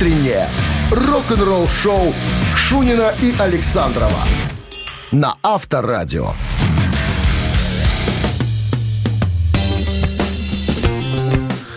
[0.00, 0.48] Утреннее
[0.90, 2.14] рок-н-ролл-шоу
[2.56, 4.24] Шунина и Александрова
[5.12, 6.32] на Авторадио.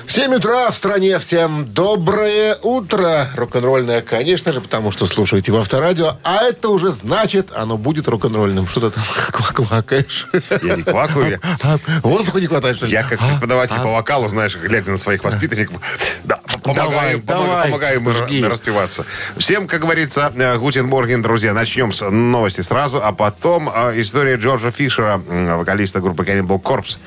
[0.08, 1.18] 7 утра в стране.
[1.18, 3.28] Всем доброе утро.
[3.36, 6.18] Рок-н-ролльное, конечно же, потому что слушаете в Авторадио.
[6.24, 8.68] А это уже значит, оно будет рок-н-ролльным.
[8.68, 9.04] Что ты там
[9.54, 10.28] квакаешь?
[10.62, 11.42] Я не квакаю.
[11.64, 12.92] А, Воздуха не хватает, что ли?
[12.92, 13.82] Я как А, преподаватель а.
[13.84, 15.82] по вокалу, знаешь, глядя на своих воспитанников,
[16.24, 18.44] да, помогаю, Давай, давай, помогаю им жги.
[18.44, 19.06] распеваться.
[19.38, 21.54] Всем, как говорится, э, Guten Morgen, друзья.
[21.54, 26.98] Начнем с новости сразу, а потом э, история Джорджа Фишера, вокалиста группы Cannibal Corpse.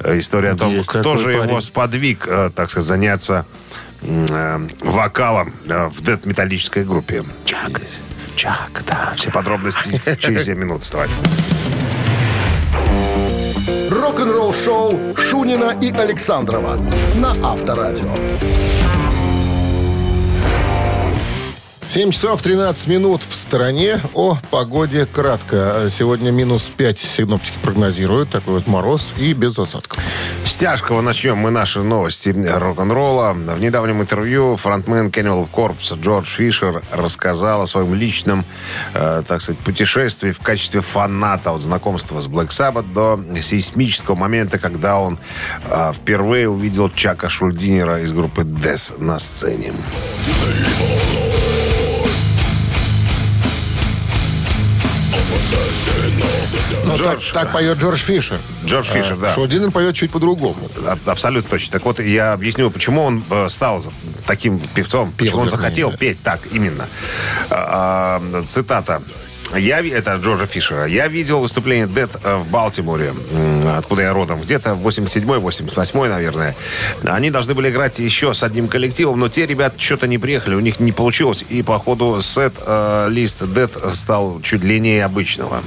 [0.00, 1.60] Э, История о том, Есть кто же его парень.
[1.62, 3.46] сподвиг, э, так сказать, заняться
[4.82, 7.24] вокалом в дэт-металлической группе.
[7.46, 7.80] Чак.
[8.36, 9.12] Чак, да.
[9.16, 10.82] Все подробности через 7 минут.
[10.82, 11.16] Оставайтесь.
[13.90, 16.76] Рок-н-ролл-шоу Шунина и Александрова
[17.16, 18.14] на Авторадио.
[21.88, 24.00] 7 часов 13 минут в стране.
[24.14, 25.88] О погоде кратко.
[25.90, 28.30] Сегодня минус 5 синоптики прогнозируют.
[28.30, 30.02] Такой вот мороз и без осадков.
[30.44, 33.32] С тяжкого начнем мы наши новости рок-н-ролла.
[33.32, 38.44] В недавнем интервью фронтмен Cannibal Corpse Джордж Фишер рассказал о своем личном,
[38.94, 44.58] э, так сказать, путешествии в качестве фаната от знакомства с Black Sabbath до сейсмического момента,
[44.58, 45.18] когда он
[45.64, 49.72] э, впервые увидел Чака Шульдинера из группы Death на сцене.
[56.84, 57.32] Ну, Джордж.
[57.32, 58.38] Так, так поет Джордж Фишер.
[58.64, 59.34] Джордж Фишер, да.
[59.34, 60.56] Шодин поет чуть по-другому.
[60.86, 61.72] А- Абсолютно точно.
[61.72, 63.82] Так вот, я объясню, почему он э, стал
[64.26, 65.96] таким певцом, почему он захотел да.
[65.96, 66.88] петь так именно.
[67.50, 69.02] А, а, цитата.
[69.56, 70.86] Я, это Джорджа Фишера.
[70.86, 73.12] Я видел выступление Дед в Балтиморе,
[73.76, 76.56] откуда я родом, где-то 87-й, 88-й, наверное.
[77.04, 80.60] Они должны были играть еще с одним коллективом, но те ребята что-то не приехали, у
[80.60, 81.44] них не получилось.
[81.48, 85.62] И, по ходу, сет-лист Дед стал чуть длиннее обычного.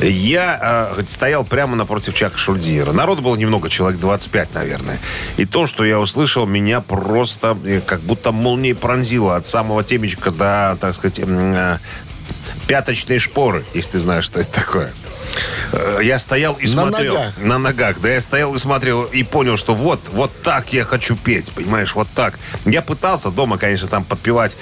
[0.00, 2.92] Я э, стоял прямо напротив Чака Шульдиера.
[2.92, 4.98] Народу было немного, человек 25, наверное.
[5.36, 10.30] И то, что я услышал, меня просто э, как будто молнией пронзило от самого темечка
[10.30, 11.78] до, так сказать, э,
[12.66, 14.92] пяточной шпоры, если ты знаешь, что это такое.
[15.72, 17.14] Э, Я стоял и На смотрел.
[17.14, 17.38] ногах.
[17.38, 18.08] На ногах, да.
[18.14, 22.08] Я стоял и смотрел и понял, что вот, вот так я хочу петь, понимаешь, вот
[22.14, 22.38] так.
[22.64, 24.56] Я пытался дома, конечно, там подпевать,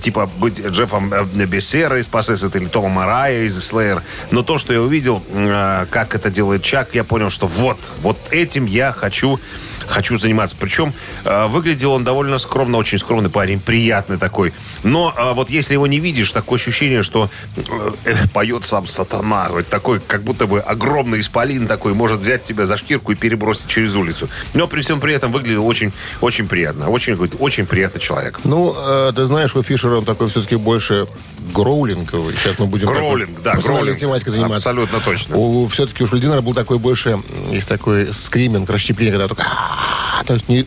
[0.00, 4.02] типа быть Джеффом э, Бессера из Possessed или Тома Марая из Slayer.
[4.30, 8.18] Но то, что я увидел, э, как это делает Чак, я понял, что вот, вот
[8.30, 9.40] этим я хочу
[9.86, 10.56] хочу заниматься.
[10.58, 10.92] Причем
[11.24, 14.52] э, выглядел он довольно скромно, очень скромный парень, приятный такой.
[14.82, 17.62] Но э, вот если его не видишь, такое ощущение, что э,
[18.04, 19.48] э, поет сам сатана.
[19.50, 23.68] Вот такой, как будто бы огромный исполин такой, может взять тебя за шкирку и перебросить
[23.68, 24.28] через улицу.
[24.54, 26.88] Но при всем при этом выглядел очень, очень приятно.
[26.88, 28.40] Очень, говорит, очень приятный человек.
[28.44, 31.06] Ну, э, ты знаешь, у Фишера он такой все-таки больше
[31.52, 32.34] гроулинговый.
[32.36, 32.86] Сейчас мы будем...
[32.86, 33.98] Гроулинг, да, гроулинг.
[33.98, 34.70] тематикой заниматься.
[34.70, 35.36] Абсолютно точно.
[35.36, 37.18] У, все-таки у Шульдинера был такой больше,
[37.50, 39.46] есть такой скриминг, расщепление, когда только...
[39.66, 40.66] «А-а-а», То есть не...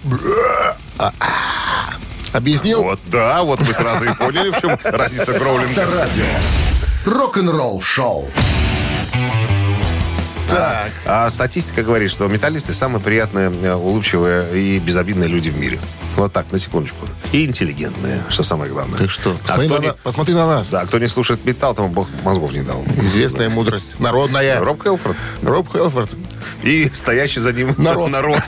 [0.98, 1.14] а.
[2.32, 2.84] Объяснил?
[2.84, 5.84] Вот, да, вот мы сразу и поняли, в чем разница гроулинга.
[5.84, 6.26] Авторадио.
[7.06, 8.30] Рок-н-ролл-шоу.
[10.50, 10.92] Так.
[11.06, 15.80] А статистика говорит, что металлисты самые приятные, э, улыбчивые и безобидные люди в мире.
[16.20, 17.08] Вот так, на секундочку.
[17.32, 18.98] И интеллигентные, что самое главное.
[18.98, 19.32] Ты что?
[19.48, 20.68] А Посмотри, на, не, посмотри на нас.
[20.68, 22.84] да, кто не слушает металл, тому бог мозгов не дал.
[23.02, 23.98] Известная мудрость.
[24.02, 24.60] Народная.
[24.60, 26.18] Роб Хелфорд Роб Хелфорд.
[26.62, 28.12] и стоящий за ним Народ.
[28.12, 28.40] народ.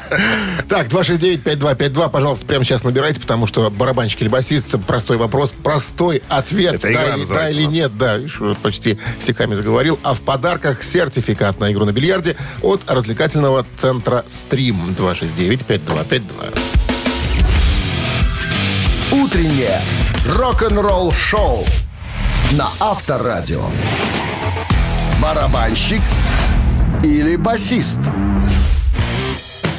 [0.67, 6.75] Так, 269-5252, пожалуйста, прямо сейчас набирайте, потому что барабанщик или басист, простой вопрос, простой ответ,
[6.75, 8.19] Это да, или, да или нет, да,
[8.61, 9.97] почти стихами заговорил.
[10.03, 16.80] А в подарках сертификат на игру на бильярде от развлекательного центра «Стрим» 269-5252.
[19.11, 19.81] Утреннее
[20.25, 21.65] рок-н-ролл-шоу
[22.51, 23.65] на Авторадио.
[25.21, 26.01] Барабанщик
[27.03, 27.99] или басист?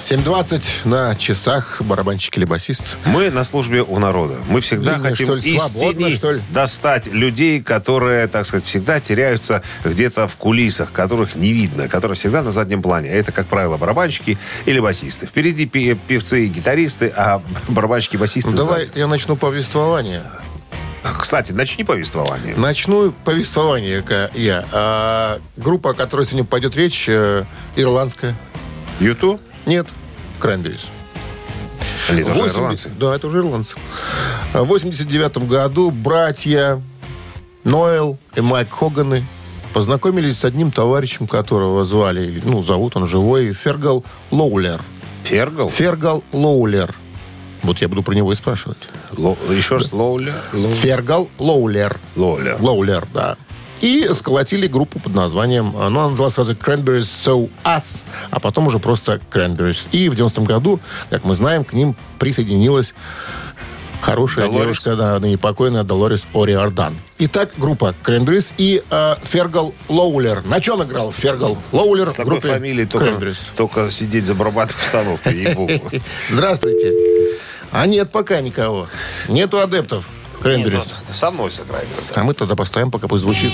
[0.03, 2.99] 7.20 на часах барабанщик или басист.
[3.05, 4.39] Мы на службе у народа.
[4.49, 6.43] Мы всегда Длинно, хотим что ли, из свободно, тени что ли?
[6.51, 12.43] достать людей, которые, так сказать, всегда теряются где-то в кулисах, которых не видно, которые всегда
[12.43, 13.11] на заднем плане.
[13.11, 15.27] А Это, как правило, барабанщики или басисты.
[15.27, 18.99] Впереди певцы и гитаристы, а барабанщики и басисты Ну, давай сзади.
[18.99, 20.25] я начну повествование.
[21.21, 22.57] Кстати, начни повествование.
[22.57, 24.05] Начну повествование
[24.35, 24.65] я.
[24.73, 27.45] А, группа, о которой сегодня пойдет речь, э,
[27.77, 28.37] ирландская.
[29.01, 29.41] Юту?
[29.67, 29.87] Нет,
[30.41, 30.91] Кренберис.
[32.09, 32.91] Тоже 80 ирландцы.
[32.99, 33.75] Да, это уже ирландцы.
[34.53, 36.81] В 89 году братья
[37.65, 39.25] Ноэл и Майк Хоганы
[39.73, 44.83] познакомились с одним товарищем, которого звали, ну, зовут он живой, Фергал Лоулер.
[45.25, 45.71] Фергал?
[45.71, 46.95] Фергал Лоулер.
[47.63, 48.79] Вот я буду про него и спрашивать.
[49.17, 50.35] Ло- еще раз, Лоуля?
[50.53, 52.01] Лоу- Фергал Лоулер.
[52.17, 52.61] Лоулер.
[52.61, 53.37] Лоулер, да.
[53.83, 58.79] И сколотили группу под названием, ну, она называлась сразу Cranberries So Us, а потом уже
[58.79, 59.89] просто Cranberries.
[59.91, 60.79] И в 90-м году,
[61.11, 62.95] как мы знаем, к ним присоединилась
[64.01, 64.63] хорошая Долорес.
[64.63, 66.97] девушка, да, ныне покойная Долорес Ориордан.
[67.19, 70.45] Итак, группа Cranberries и э, Фергал Лоулер.
[70.47, 73.19] На чем играл Фергал Лоулер С в группе фамилией только,
[73.57, 75.91] только сидеть за барабанной установкой, ей-богу.
[76.31, 76.93] Здравствуйте.
[77.73, 78.87] А нет пока никого.
[79.29, 80.07] Нету адептов
[80.45, 81.85] Нет, ну, Со мной сыграй.
[81.97, 82.21] тогда.
[82.21, 83.53] А мы тогда поставим, пока пусть звучит.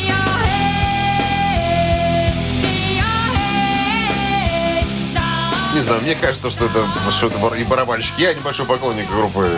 [5.74, 8.14] Не знаю, мне кажется, что это, что это и барабанщик.
[8.18, 9.50] Я небольшой поклонник группы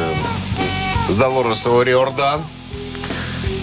[1.08, 2.42] с Долорес Ориордан.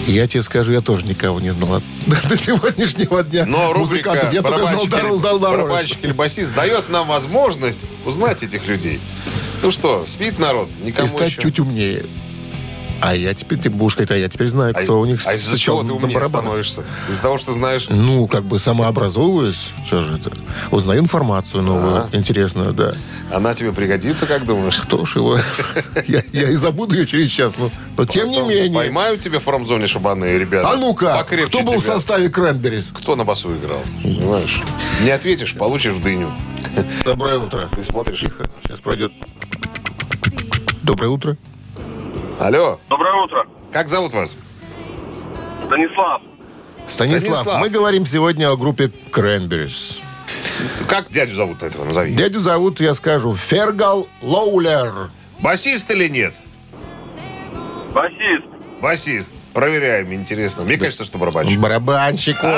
[0.06, 3.44] Я тебе скажу, я тоже никого не знал до сегодняшнего дня.
[3.44, 4.32] Но рубрика Музыкантов.
[4.32, 5.58] Я только знал «Барабанщик Даррелл или- Долорес.
[5.58, 8.98] «Барабанщик или басист» дает нам возможность узнать этих людей.
[9.62, 10.70] Ну что, спит народ?
[10.82, 11.42] Никому И стать еще.
[11.42, 12.06] чуть умнее.
[13.00, 15.34] А я теперь, ты будешь сказать, а я теперь знаю, А- кто у них а
[15.34, 16.84] из-за чего ты умнее становишься?
[17.08, 17.86] Из-за того, что знаешь...
[17.88, 19.72] Ну, как бы самообразовываюсь.
[19.86, 20.32] Что же это?
[20.70, 22.08] Узнаю информацию новую, А.
[22.12, 22.92] интересную, да.
[23.32, 24.76] Она тебе пригодится, как думаешь?
[24.78, 25.38] Кто ж его?
[26.08, 27.54] Я, я и забуду ее через час.
[27.58, 28.74] Но, но тем не менее.
[28.74, 30.70] Поймаю тебя в промзоне шабаны, ребята.
[30.70, 32.92] А ну-ка, кто был в составе Крэнберис?
[32.92, 33.80] Кто на басу играл?
[34.02, 34.60] Понимаешь?
[35.02, 36.30] Не ответишь, получишь дыню.
[37.04, 37.68] Доброе утро.
[37.74, 38.24] Ты смотришь?
[38.64, 39.12] Сейчас пройдет.
[40.82, 41.36] Доброе утро.
[42.40, 43.46] Алло, Доброе утро.
[43.72, 44.36] как зовут вас?
[45.66, 46.22] Станислав.
[46.86, 47.60] Станислав, Станислав.
[47.60, 50.00] мы говорим сегодня о группе Крэнберис.
[50.88, 52.14] Как дядю зовут этого, назови.
[52.14, 55.10] Дядю зовут, я скажу, Фергал Лоулер.
[55.40, 56.34] Басист или нет?
[57.92, 58.44] Басист.
[58.80, 59.30] Басист.
[59.58, 60.62] Проверяем, интересно.
[60.62, 61.58] Мне кажется, что барабанщик.
[61.58, 62.52] Барабанщик он.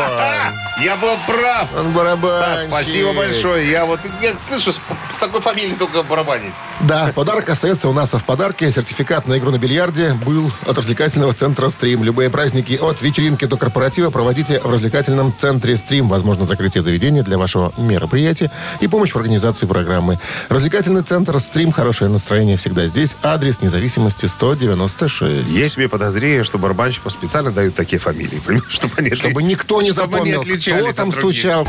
[0.85, 1.67] Я был прав.
[1.79, 2.37] Он барабанщик.
[2.37, 3.70] Стас, спасибо большое.
[3.70, 4.79] Я вот я слышу с,
[5.19, 6.52] такой фамилией только барабанить.
[6.81, 8.70] Да, подарок остается у нас в подарке.
[8.70, 12.05] Сертификат на игру на бильярде был от развлекательного центра «Стрим».
[12.05, 16.06] Любые праздники от вечеринки до корпоратива проводите в развлекательном центре «Стрим».
[16.06, 18.50] Возможно, закрытие заведения для вашего мероприятия
[18.81, 20.19] и помощь в организации программы.
[20.50, 21.73] Развлекательный центр «Стрим».
[21.73, 23.17] Хорошее настроение всегда здесь.
[23.23, 25.49] Адрес независимости 196.
[25.49, 26.58] Есть себе подозрение, что
[26.91, 31.13] барабанщикам специально дают такие фамилии, чтобы они, Чтобы никто не чтобы запомнил, отличались кто там
[31.13, 31.67] стучал.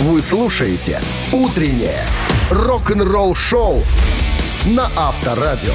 [0.00, 1.00] Вы слушаете
[1.32, 2.04] «Утреннее
[2.50, 3.84] рок-н-ролл-шоу»
[4.66, 5.74] на Авторадио.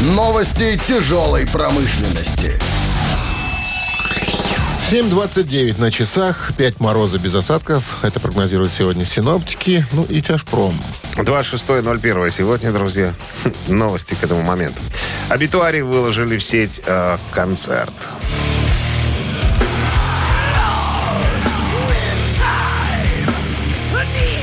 [0.00, 2.60] Новости тяжелой промышленности.
[4.90, 7.82] 7.29 на часах, 5 мороза без осадков.
[8.02, 9.84] Это прогнозируют сегодня синоптики.
[9.92, 10.80] Ну и тяжпром.
[11.22, 13.14] 26.01 сегодня, друзья.
[13.68, 14.82] Новости к этому моменту.
[15.28, 17.94] Абитуарии выложили в сеть э, концерт.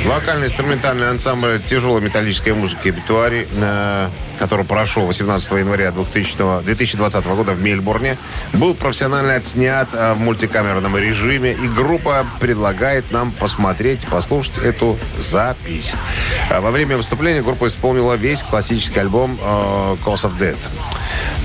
[0.06, 4.10] Вокально-инструментальный ансамбль тяжелой металлической музыки «Абитуари», э,
[4.44, 8.18] который прошел 18 января 2000, 2020 года в Мельбурне,
[8.52, 15.94] был профессионально отснят э, в мультикамерном режиме, и группа предлагает нам посмотреть, послушать эту запись.
[16.50, 20.60] А Во время выступления группа исполнила весь классический альбом э, «Cause of Death».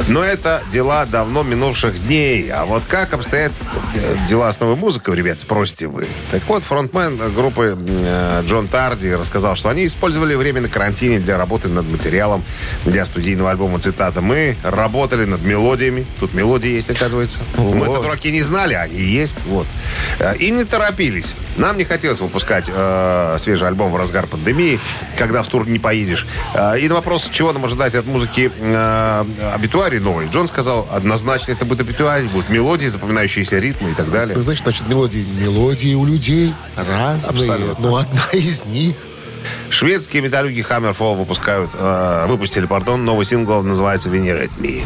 [0.06, 2.50] Но это дела давно минувших дней.
[2.50, 3.52] А вот как обстоят
[3.94, 6.06] э, дела с новой музыкой, ребят, спросите вы.
[6.30, 11.36] Так вот, фронтмен группы э, Джон Тарди рассказал, что они использовали время на карантине для
[11.36, 12.44] работы над материалом
[12.88, 14.20] для студийного альбома «Цитата».
[14.20, 16.06] Мы работали над мелодиями.
[16.20, 17.40] Тут мелодии есть, оказывается.
[17.56, 18.02] Мы-то Вот.
[18.02, 19.36] дураки не знали, а они есть.
[19.46, 19.66] Вот.
[20.18, 21.34] Э, И не торопились.
[21.56, 24.80] Нам не хотелось выпускать э, свежий альбом в разгар пандемии,
[25.16, 26.26] когда в тур не поедешь.
[26.54, 31.52] Э, и на вопрос, чего нам ожидать от музыки э, абитуарий новой, Джон сказал, однозначно
[31.52, 34.36] это будет абитуарий, будут мелодии, запоминающиеся ритмы и так далее.
[34.36, 37.28] Значит, значит, мелодии, мелодии у людей разные.
[37.28, 37.88] Абсолютно.
[37.88, 38.96] Но одна из них.
[39.70, 44.82] Шведские металлюги Hammerfall выпускают, э, выпустили, пардон, новый сингл, называется «Venerate Me».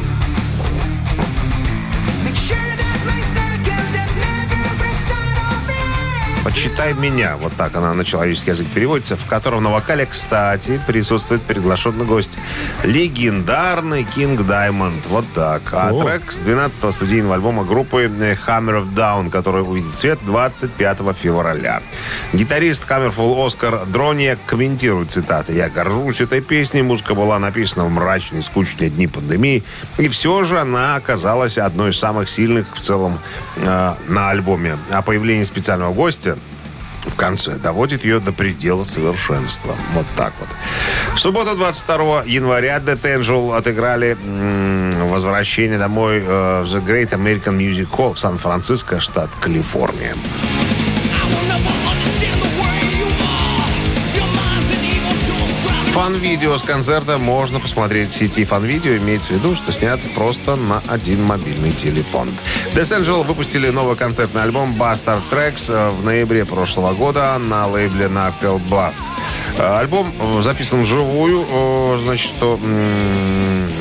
[6.44, 11.40] «Почитай меня», вот так она на человеческий язык переводится, в котором на вокале, кстати, присутствует
[11.42, 12.37] приглашенный гость.
[12.82, 15.06] Легендарный Кинг Даймонд.
[15.06, 15.62] Вот так.
[15.70, 16.02] А О.
[16.02, 21.80] трек с 12-го студийного альбома группы э, Hammer of Down, который увидит свет 25 февраля.
[22.32, 25.52] Гитарист Hammerfall Оскар Дрония комментирует цитаты.
[25.52, 26.82] «Я горжусь этой песней.
[26.82, 29.62] Музыка была написана в мрачные, скучные дни пандемии.
[29.99, 33.20] И все же она оказалась одной из самых сильных в целом
[33.56, 34.76] э, на альбоме.
[34.90, 36.32] А появление специального гостя
[37.04, 39.75] в конце доводит ее до предела совершенства.
[39.94, 40.49] Вот так вот.
[41.14, 44.16] В субботу 22 января Death Angel отыграли
[45.09, 50.14] возвращение домой э, в The Great American Music Hall в Сан-Франциско, штат Калифорния.
[55.92, 58.96] Фан-видео с концерта можно посмотреть в сети фан-видео.
[58.96, 62.30] Имеется в виду, что снято просто на один мобильный телефон.
[62.75, 68.06] Death Angel выпустили новый концертный альбом Bastard Tracks э, в ноябре прошлого года на лейбле
[68.06, 69.02] Narpel Blast.
[69.58, 72.58] Э, альбом э, записан вживую, значит, что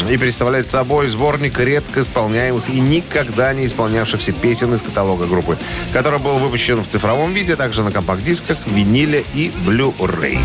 [0.09, 5.57] и представляет собой сборник редко исполняемых и никогда не исполнявшихся песен из каталога группы,
[5.93, 10.39] который был выпущен в цифровом виде, также на компакт-дисках, виниле и Blu-ray.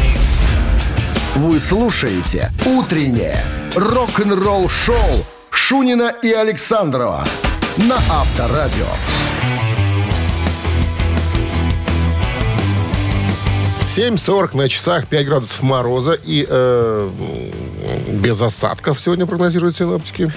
[1.37, 4.97] Вы слушаете «Утреннее рок-н-ролл-шоу»
[5.51, 7.27] Шунина и Александрова
[7.77, 8.87] на Авторадио.
[13.95, 17.11] 7.40 на часах, 5 градусов мороза и э,
[18.07, 20.31] без осадков сегодня прогнозируют синоптики.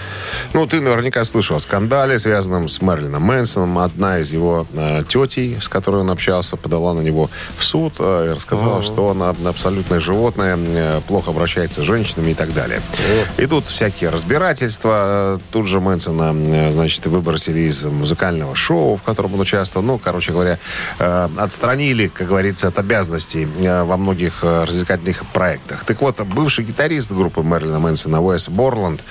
[0.53, 3.79] Ну, ты наверняка слышал о скандале, связанном с Мэрилином Мэнсоном.
[3.79, 8.31] Одна из его э, тетей, с которой он общался, подала на него в суд э,
[8.31, 8.83] и рассказала, ага.
[8.83, 12.81] что он абсолютное животное, э, плохо обращается с женщинами и так далее.
[13.37, 13.43] О.
[13.43, 15.39] Идут всякие разбирательства.
[15.51, 19.85] Тут же Мэнсона, э, значит, выбросили из музыкального шоу, в котором он участвовал.
[19.85, 20.59] Ну, короче говоря,
[20.99, 25.83] э, отстранили, как говорится, от обязанностей Э, во многих э, развлекательных проектах.
[25.83, 29.03] Так вот, бывший гитарист группы Мэрилина Мэнсона Уэс Борланд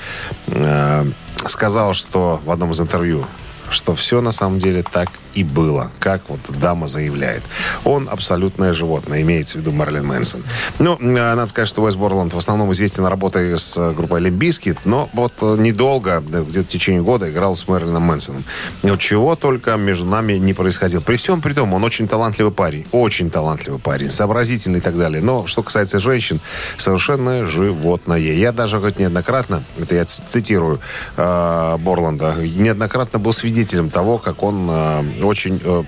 [0.47, 1.05] э,
[1.47, 3.26] сказал, что в одном из интервью,
[3.70, 7.42] что все на самом деле так и было, как вот дама заявляет.
[7.84, 10.42] Он абсолютное животное, имеется в виду Марлин Мэнсон.
[10.78, 14.42] Ну, э, надо сказать, что Уэс Борланд в основном известен работой с э, группой Limp
[14.42, 18.44] Bizkit, но вот э, недолго, где-то в течение года играл с Мэрлином Мэнсоном.
[18.82, 21.00] Но чего только между нами не происходило.
[21.00, 25.22] При всем при том, он очень талантливый парень, очень талантливый парень, сообразительный и так далее.
[25.22, 26.40] Но что касается женщин,
[26.78, 28.18] совершенно животное.
[28.18, 30.80] Я даже хоть неоднократно, это я цитирую
[31.16, 33.58] э, Борланда, неоднократно был свидетелем
[33.91, 35.83] того, как он э, очень э,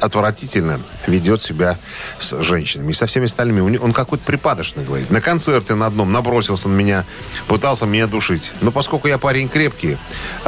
[0.00, 1.78] отвратительно ведет себя
[2.18, 2.90] с женщинами.
[2.90, 3.78] И со всеми остальными.
[3.78, 5.10] Он какой-то припадочный, говорит.
[5.10, 7.04] На концерте на одном набросился на меня,
[7.46, 8.52] пытался меня душить.
[8.60, 9.98] Но поскольку я парень крепкий,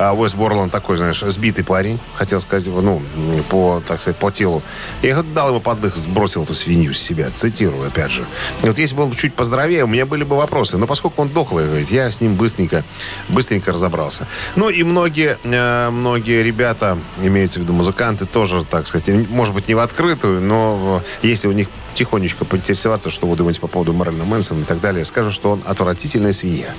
[0.01, 3.03] а Уэс Борланд такой, знаешь, сбитый парень, хотел сказать, ну,
[3.51, 4.63] по, так сказать, по телу.
[5.03, 7.29] Я дал ему поддых, сбросил эту свинью с себя.
[7.31, 8.25] Цитирую, опять же.
[8.63, 10.79] И вот если бы он чуть поздоровее, у меня были бы вопросы.
[10.79, 12.83] Но поскольку он дохлый, говорит, я с ним быстренько,
[13.29, 14.27] быстренько разобрался.
[14.57, 19.69] Ну и многие, э, многие ребята, имеется в виду музыканты, тоже, так сказать, может быть,
[19.69, 24.25] не в открытую, но если у них тихонечко поинтересоваться, что вы думаете по поводу Мэрилина
[24.25, 26.73] Мэнсона и так далее, скажу, что он отвратительная свинья.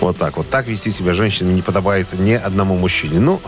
[0.00, 0.48] Вот так вот.
[0.50, 3.18] Так вести себя женщинами не подобает ни одному мужчине.
[3.18, 3.40] Ну,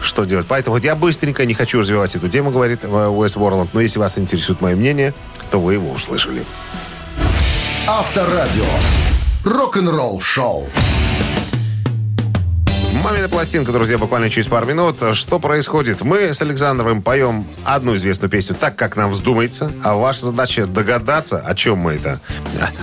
[0.00, 0.46] что делать?
[0.48, 3.98] Поэтому вот я быстренько не хочу развивать эту тему, говорит э, Уэс Уорланд, но если
[3.98, 5.14] вас интересует мое мнение,
[5.50, 6.44] то вы его услышали.
[7.86, 8.64] Авторадио.
[9.44, 10.68] Рок-н-ролл шоу.
[13.08, 14.98] «Мамина пластинка», друзья, буквально через пару минут.
[15.14, 16.02] Что происходит?
[16.02, 21.38] Мы с Александровым поем одну известную песню так, как нам вздумается, а ваша задача догадаться,
[21.38, 22.20] о чем мы это.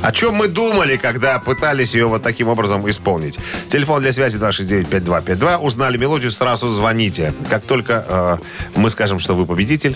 [0.01, 3.37] О чем мы думали, когда пытались ее вот таким образом исполнить.
[3.67, 5.57] Телефон для связи 269-5252.
[5.57, 7.31] Узнали мелодию, сразу звоните.
[7.51, 8.37] Как только э,
[8.75, 9.95] мы скажем, что вы победитель,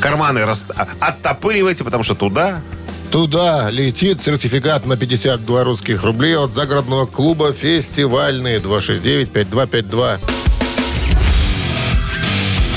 [0.00, 0.66] карманы рас...
[1.00, 2.60] оттопыривайте, потому что туда
[3.10, 10.18] Туда летит сертификат на 52 русских рублей от загородного клуба «Фестивальный» 269-5252.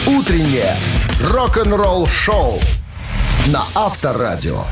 [0.07, 0.75] Утреннее
[1.23, 2.59] рок-н-ролл-шоу
[3.47, 4.63] на Авторадио.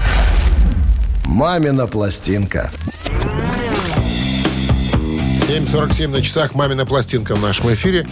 [1.26, 2.72] «Мамина пластинка».
[5.48, 8.06] 7.47 на часах «Мамина пластинка» в нашем эфире.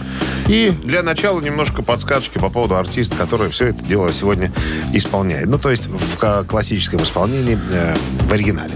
[0.48, 4.50] И для начала немножко подсказочки по поводу артиста, который все это дело сегодня
[4.94, 5.46] исполняет.
[5.46, 8.72] Ну, то есть в классическом исполнении, э, в оригинале.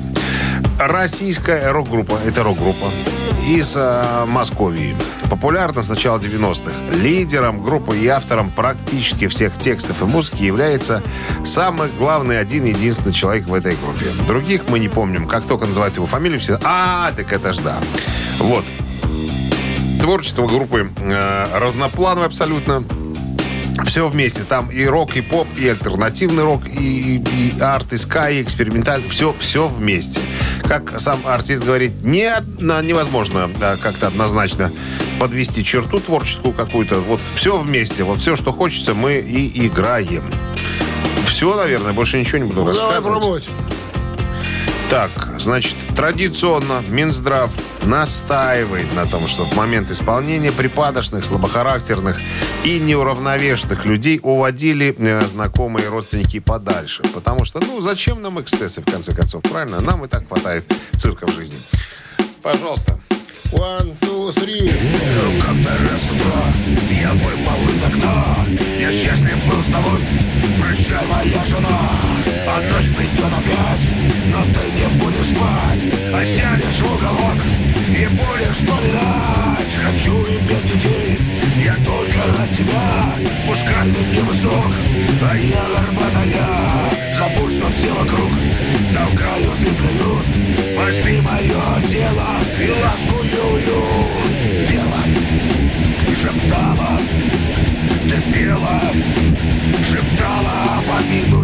[0.79, 2.91] Российская рок-группа, это рок-группа
[3.51, 4.97] из э, Московии.
[5.29, 6.71] Популярна с начала 90-х.
[6.97, 11.03] Лидером группы и автором практически всех текстов и музыки является
[11.45, 14.07] самый главный, один единственный человек в этой группе.
[14.29, 15.27] Других мы не помним.
[15.27, 16.61] Как только называют его фамилию, все...
[16.63, 17.79] А, так это ж да.
[18.39, 18.65] Вот.
[20.01, 22.85] Творчество группы э, разноплановое абсолютно.
[23.85, 24.43] Все вместе.
[24.43, 28.43] Там и рок, и поп, и альтернативный рок, и, и, и арт, и скай, и
[28.43, 29.09] экспериментальный.
[29.09, 30.21] Все, все вместе.
[30.65, 34.73] Как сам артист говорит, не, невозможно да, как-то однозначно
[35.19, 37.01] подвести черту творческую какую-то.
[37.01, 38.05] Вот все вместе.
[38.05, 40.25] Вот все, что хочется, мы и играем.
[41.27, 43.03] Все, наверное, больше ничего не буду ну, рассказывать.
[43.03, 43.49] Давай пробовать.
[44.91, 47.53] Так, значит, традиционно Минздрав
[47.85, 52.19] настаивает на том, что в момент исполнения припадочных, слабохарактерных
[52.65, 57.05] и неуравновешенных людей уводили э, знакомые родственники подальше.
[57.15, 59.81] Потому что, ну, зачем нам эксцессы, в конце концов, правильно?
[59.81, 60.65] Нам и так хватает
[60.97, 61.59] цирка в жизни.
[62.43, 62.99] Пожалуйста.
[63.53, 64.77] One, two, three.
[65.23, 66.53] Ну, как-то раз с утра
[66.91, 68.45] я выпал из окна
[68.81, 70.05] Я счастлив был с тобой,
[70.59, 71.91] прощай, моя жена
[72.47, 73.89] А ночь придет опять,
[74.27, 75.85] но ты не будешь спать.
[76.15, 77.39] А сядешь в уголок
[77.89, 79.51] и будешь вспоминать
[79.83, 81.19] Хочу иметь детей,
[81.65, 83.15] я только от тебя.
[83.47, 84.73] Пускай ты невысок,
[85.23, 86.91] а я горбатая.
[87.17, 88.31] Забудь, что все вокруг
[88.95, 90.51] толкают и плюют.
[90.77, 92.29] Возьми мое тело
[92.59, 93.21] и ласкую
[94.69, 95.03] Пела,
[96.21, 97.01] шептала,
[98.05, 98.81] ты пела
[99.85, 101.40] Шептала, в обиду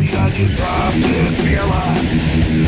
[0.59, 1.85] дам Ты пела,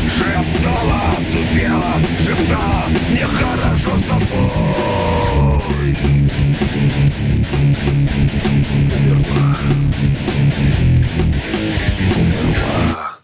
[0.07, 5.59] шептала, ты пела Шептала, мне хорошо с тобой
[8.95, 9.57] Умерла
[12.15, 13.17] Умерла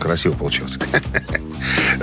[0.00, 0.78] Красиво получилось.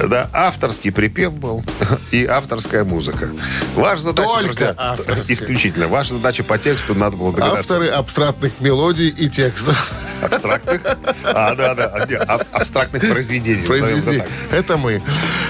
[0.08, 1.64] Да, авторский припев был
[2.12, 3.30] и авторская музыка.
[3.76, 5.24] Ваша задача, Только друзья, авторская.
[5.28, 5.88] исключительно.
[5.88, 7.60] Ваша задача по тексту надо было догадаться.
[7.60, 9.92] Авторы абстрактных мелодий и текстов.
[10.22, 10.82] Абстрактных?
[11.24, 12.06] А, да, да.
[12.28, 13.64] а, Абстрактных произведений.
[13.68, 15.02] назовем это мы.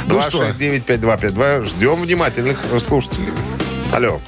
[0.08, 1.66] Ну что, 269-5252.
[1.66, 3.30] Ждем внимательных слушателей.
[3.94, 4.20] Алло.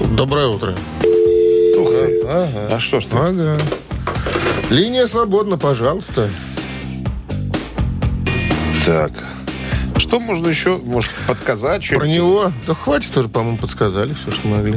[0.00, 0.74] доброе утро.
[1.76, 2.22] Ух ты.
[2.26, 3.16] А что ж ты?
[3.16, 3.58] Ага.
[4.70, 6.30] Линия свободна, пожалуйста.
[8.86, 9.12] Так.
[10.12, 11.88] Что можно еще, может, подсказать?
[11.88, 14.76] Про него, да хватит уже, по-моему, подсказали все, что могли.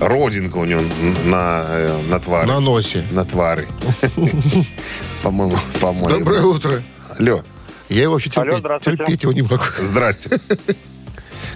[0.00, 0.82] Родинка у него
[1.24, 2.46] на, э, на твари.
[2.46, 3.04] На носе.
[3.10, 3.66] На твари.
[5.24, 6.20] По-моему, по-моему.
[6.20, 6.82] Доброе утро.
[7.18, 7.42] Алло.
[7.88, 9.64] Я его вообще Алло, терпеть, терпеть его не могу.
[9.80, 10.38] Здрасте.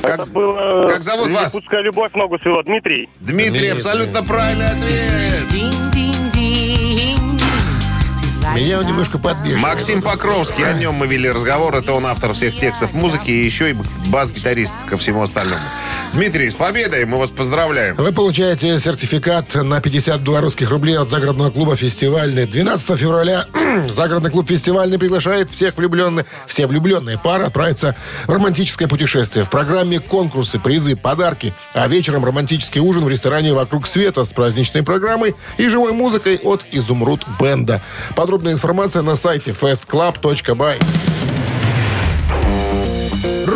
[0.02, 0.88] Как, Это было...
[0.88, 1.52] как зовут вас?
[1.52, 2.64] Пускай любовь ногу свело.
[2.64, 3.08] Дмитрий.
[3.20, 3.68] Дмитрий, Дмитрий.
[3.68, 5.00] абсолютно правильный ответ.
[8.54, 9.60] Меня он немножко подбежал.
[9.60, 11.74] Максим Покровский, о нем мы вели разговор.
[11.76, 13.76] Это он автор всех текстов музыки и еще и
[14.08, 15.62] бас-гитарист ко всему остальному.
[16.12, 17.96] Дмитрий, с победой, мы вас поздравляем.
[17.96, 22.44] Вы получаете сертификат на 50 белорусских рублей от загородного клуба «Фестивальный».
[22.44, 23.46] 12 февраля
[23.88, 29.46] загородный клуб «Фестивальный» приглашает всех влюбленных, все влюбленные пары отправиться в романтическое путешествие.
[29.46, 31.54] В программе конкурсы, призы, подарки.
[31.72, 36.62] А вечером романтический ужин в ресторане «Вокруг света» с праздничной программой и живой музыкой от
[36.72, 37.80] «Изумруд Бенда».
[38.14, 40.78] Подробная информация на сайте festclub.by.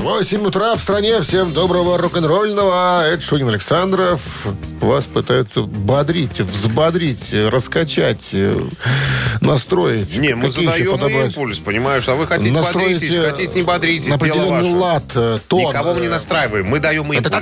[0.00, 1.20] 8 утра в стране.
[1.20, 3.06] Всем доброго рок-н-ролльного.
[3.06, 4.22] Это Шунин Александров.
[4.80, 8.58] Вас пытаются бодрить, взбодрить, раскачать, э,
[9.42, 10.16] настроить.
[10.16, 11.26] Не, мы Какие задаем подобрать?
[11.36, 12.08] импульс, понимаешь?
[12.08, 15.60] А вы хотите Настроить, бодритесь, э, хотите не бодритесь, определенный лад, э, тон.
[15.60, 17.34] Никого мы не настраиваем, мы даем импульс.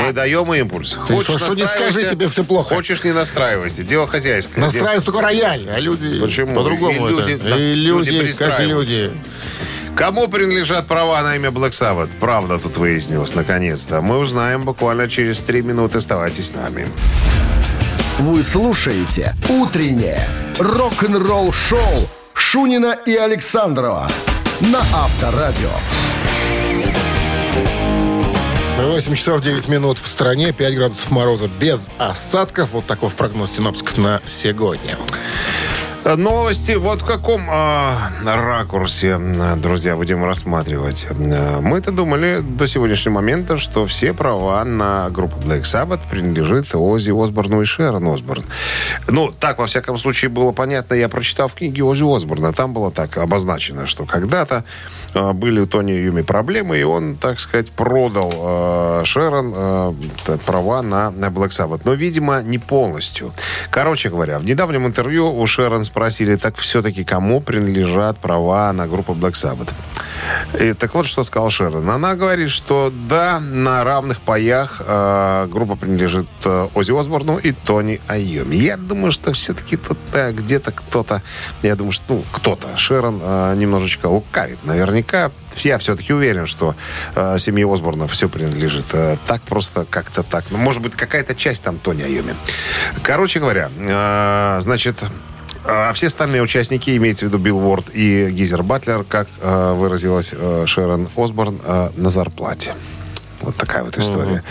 [0.00, 0.96] Мы даем импульс.
[1.08, 2.76] Ты что, что не скажи, настраивайся, тебе всё плохо.
[2.76, 3.82] Хочешь, не настраивайся.
[3.82, 4.64] Дело хозяйское.
[4.64, 6.54] Настраивается только рояль, а люди Почему?
[6.54, 7.56] по-другому люди, это.
[7.56, 9.10] И люди как люди.
[9.96, 12.10] Кому принадлежат права на имя Black Sabbath?
[12.20, 14.02] Правда тут выяснилось, наконец-то.
[14.02, 15.98] Мы узнаем буквально через три минуты.
[15.98, 16.86] Оставайтесь с нами.
[18.18, 20.28] Вы слушаете «Утреннее
[20.58, 24.06] рок-н-ролл-шоу» Шунина и Александрова
[24.60, 25.70] на Авторадио.
[28.76, 32.70] 8 часов 9 минут в стране, 5 градусов мороза без осадков.
[32.72, 34.98] Вот таков прогноз синоптиков на сегодня.
[36.14, 39.18] Новости вот в каком а, ракурсе,
[39.56, 41.04] друзья, будем рассматривать.
[41.60, 47.60] Мы-то думали до сегодняшнего момента, что все права на группу Black Sabbath принадлежит Оззи Осборну
[47.60, 48.44] и Шерон Осборн.
[49.08, 50.94] Ну, так, во всяком случае, было понятно.
[50.94, 52.52] Я прочитал в книге Оззи Осборна.
[52.52, 54.64] Там было так обозначено, что когда-то
[55.16, 61.10] были у Тони Юми проблемы, и он, так сказать, продал э, Шерон э, права на,
[61.10, 61.82] на Black Sabbath.
[61.84, 63.32] Но, видимо, не полностью.
[63.70, 69.12] Короче говоря, в недавнем интервью у Шерон спросили, так все-таки кому принадлежат права на группу
[69.14, 69.70] Black Sabbath.
[70.60, 71.88] И, так вот, что сказал Шерон.
[71.88, 78.00] Она говорит, что да, на равных паях э, группа принадлежит э, Оззи Осборну и Тони
[78.08, 78.56] Айоми.
[78.56, 81.22] Я думаю, что все-таки тут э, где-то кто-то,
[81.62, 84.64] я думаю, что ну, кто-то, Шерон э, немножечко лукавит.
[84.64, 85.05] Наверняка
[85.56, 86.74] я все-таки уверен, что
[87.14, 88.86] э, семье Осборна все принадлежит.
[88.92, 90.44] Э, так просто как-то так.
[90.50, 92.34] Ну, может быть, какая-то часть там Тони Айоми.
[93.02, 94.96] Короче говоря, э, значит,
[95.64, 100.32] а все остальные участники, имеется в виду Билл Уорд и Гизер Батлер, как э, выразилась
[100.32, 102.72] э, Шерон Осборн, э, на зарплате.
[103.40, 104.42] Вот такая вот история.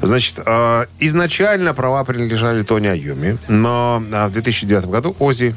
[0.00, 5.54] Значит, э, изначально права принадлежали Тони Айоми, но э, в 2009 году Ози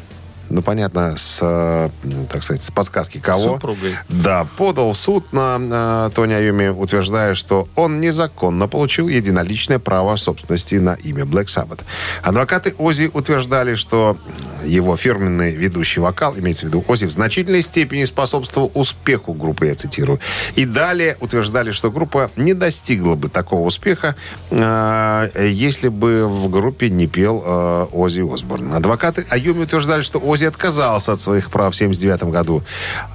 [0.49, 1.89] ну, понятно, с, э,
[2.29, 3.55] так сказать, с подсказки кого.
[3.55, 3.95] Супругой.
[4.09, 10.15] Да, подал в суд на э, Тони Айоми, утверждая, что он незаконно получил единоличное право
[10.15, 11.81] собственности на имя Black Sabbath.
[12.21, 14.17] Адвокаты Ози утверждали, что
[14.63, 19.75] его фирменный ведущий вокал, имеется в виду Ози, в значительной степени способствовал успеху группы, я
[19.75, 20.19] цитирую.
[20.55, 24.15] И далее утверждали, что группа не достигла бы такого успеха,
[24.51, 28.73] э, если бы в группе не пел э, Ози Осборн.
[28.73, 32.63] Адвокаты Айоми утверждали, что Ози отказался от своих прав в 79 году.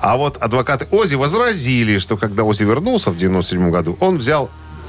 [0.00, 4.48] А вот адвокаты Ози возразили, что когда Ози вернулся в 97 году, он взял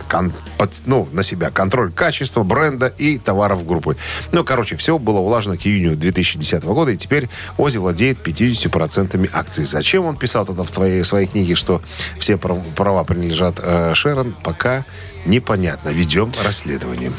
[0.09, 3.95] кон- под- ну, на себя контроль качества, бренда и товаров группы.
[4.31, 9.65] Ну, короче, все было улажено к июню 2010 года, и теперь Ози владеет 50% акций.
[9.65, 11.81] Зачем он писал тогда в твоей, своей книге, что
[12.19, 14.83] все прав- права принадлежат э, Шерон, пока
[15.25, 15.89] непонятно.
[15.89, 17.11] Ведем расследование.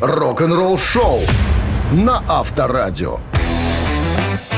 [0.00, 1.20] Рок-н-ролл шоу
[1.92, 3.20] на Авторадио.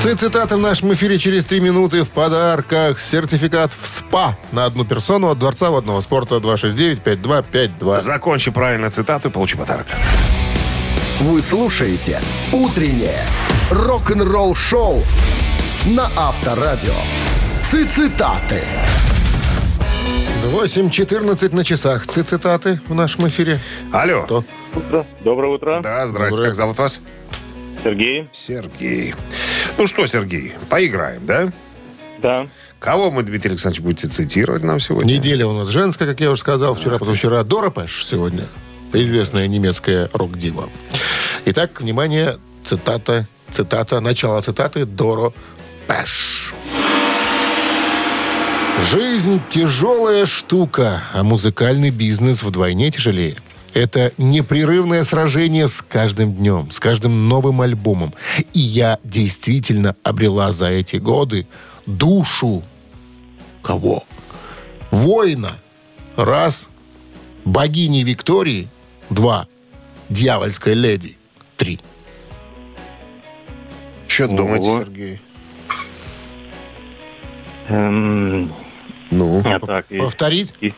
[0.03, 3.01] Цитаты в нашем эфире через три минуты в подарках.
[3.01, 8.01] Сертификат в СПА на одну персону от Дворца водного спорта 269-5252.
[8.01, 9.87] Закончи правильно цитату и получи подарок.
[11.21, 12.21] Вы слушаете
[12.53, 13.25] «Утреннее
[13.71, 15.05] рок-н-ролл шоу»
[15.87, 16.95] на Авторадио.
[17.71, 18.65] Цитаты.
[20.43, 22.09] 8.14 на часах.
[22.09, 23.61] Цитаты в нашем эфире.
[23.93, 24.25] Алло.
[24.25, 24.45] Кто?
[24.75, 25.07] Утро.
[25.21, 25.81] Доброе утро.
[25.81, 26.31] Да, здрасте.
[26.31, 26.49] Доброе.
[26.49, 27.01] Как зовут вас?
[27.85, 28.29] Сергей.
[28.33, 29.15] Сергей.
[29.79, 31.53] Ну что, Сергей, поиграем, да?
[32.23, 32.47] Да.
[32.79, 35.13] Кого мы, Дмитрий Александрович, будете цитировать нам сегодня?
[35.13, 36.75] Неделя у нас женская, как я уже сказал.
[36.75, 38.47] Вчера, позавчера Дора Пэш сегодня.
[38.93, 40.69] Известная немецкая рок-дива.
[41.47, 45.33] Итак, внимание, цитата, цитата, начало цитаты Доро
[45.87, 46.55] Пэш.
[48.91, 53.37] Жизнь тяжелая штука, а музыкальный бизнес вдвойне тяжелее.
[53.75, 58.13] Это непрерывное сражение с каждым днем, с каждым новым альбомом.
[58.53, 61.47] И я действительно обрела за эти годы
[61.87, 62.63] душу
[63.63, 64.05] кого?
[64.91, 65.57] Воина.
[66.17, 66.69] Раз.
[67.47, 68.69] Богини Виктории.
[69.09, 69.49] Два.
[70.11, 71.17] Дьявольской леди.
[71.57, 71.81] Три.
[74.07, 74.85] Что думаете, Ого.
[74.85, 75.21] Сергей?
[77.69, 78.53] Эм,
[79.11, 79.43] Ну?
[79.47, 80.53] а так, Повторить?
[80.61, 80.75] и-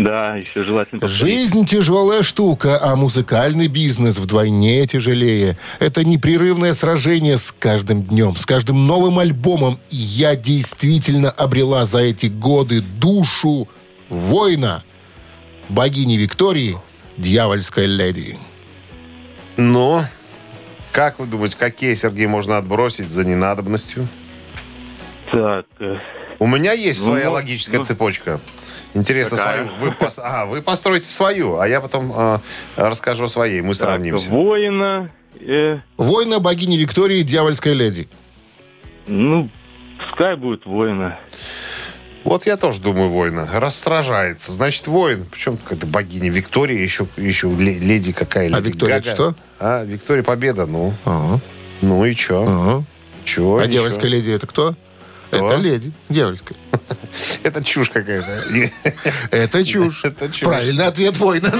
[0.00, 1.20] да, еще желательно повторить.
[1.20, 5.58] Жизнь тяжелая штука, а музыкальный бизнес вдвойне тяжелее.
[5.78, 9.78] Это непрерывное сражение с каждым днем, с каждым новым альбомом.
[9.90, 13.68] И я действительно обрела за эти годы душу
[14.08, 14.82] воина,
[15.68, 16.78] богини Виктории,
[17.18, 18.38] дьявольской леди.
[19.58, 20.02] Ну?
[20.92, 24.08] Как вы думаете, какие, Сергей, можно отбросить за ненадобностью?
[25.30, 25.96] Так, э,
[26.38, 27.84] У меня есть Ну, своя ну, логическая ну.
[27.84, 28.40] цепочка.
[28.94, 29.64] Интересно, Какая?
[29.66, 29.78] свою.
[29.80, 32.38] Вы, пос- ага, вы построите свою, а я потом э,
[32.76, 33.60] расскажу о своей.
[33.60, 34.28] Мы так, сравнимся.
[34.30, 38.08] воина, э, Воина, богини Виктории, дьявольской леди.
[39.06, 39.48] ну,
[39.98, 41.18] пускай будет воина.
[42.24, 43.48] Вот я тоже думаю, воина.
[43.54, 45.24] Раз сражается, значит, воин.
[45.30, 48.46] Причем какая-то богиня Виктория, еще, еще ле- леди какая.
[48.46, 49.10] А леди Виктория Гага.
[49.10, 49.34] что?
[49.58, 50.92] А, Виктория Победа, ну.
[51.06, 51.40] Ага,
[51.80, 52.42] Ну и чё?
[52.42, 52.84] ага.
[53.24, 53.56] Чё?
[53.56, 53.72] А ничего.
[53.72, 54.74] дьявольская леди это кто?
[55.30, 56.58] Это леди, дьявольская.
[57.42, 58.70] Это чушь какая-то.
[59.30, 60.04] Это чушь.
[60.04, 60.48] Это чушь.
[60.48, 61.50] Правильный ответ воина.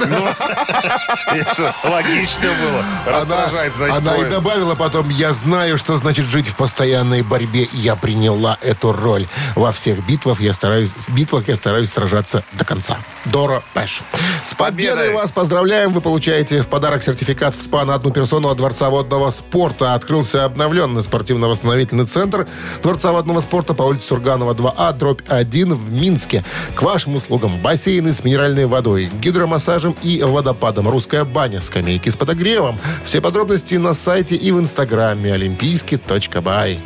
[1.85, 2.85] Логично было.
[3.07, 7.69] Раз сражается, значит, она и добавила потом, я знаю, что значит жить в постоянной борьбе,
[7.73, 9.27] я приняла эту роль.
[9.55, 12.99] Во всех битвах я стараюсь, битвах я стараюсь сражаться до конца.
[13.25, 14.03] Дора Пэш.
[14.45, 15.15] С победой победой!
[15.15, 15.93] вас поздравляем.
[15.93, 19.95] Вы получаете в подарок сертификат в СПА на одну персону от Дворца водного спорта.
[19.95, 22.47] Открылся обновленный спортивно-восстановительный центр
[22.83, 25.40] Дворца водного спорта по улице Сурганова 2А, дробь 1
[25.75, 26.45] в Минске.
[26.75, 32.79] К вашим услугам бассейны с минеральной водой, гидромассажем и водопадом, русская баня, скамейки с подогревом.
[33.05, 36.81] Все подробности на сайте и в инстаграме олимпийский.бай.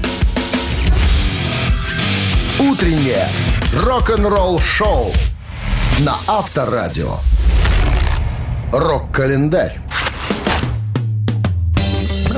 [2.58, 3.28] Утреннее
[3.82, 5.12] рок-н-ролл шоу
[6.00, 7.18] на Авторадио.
[8.72, 9.83] Рок-календарь.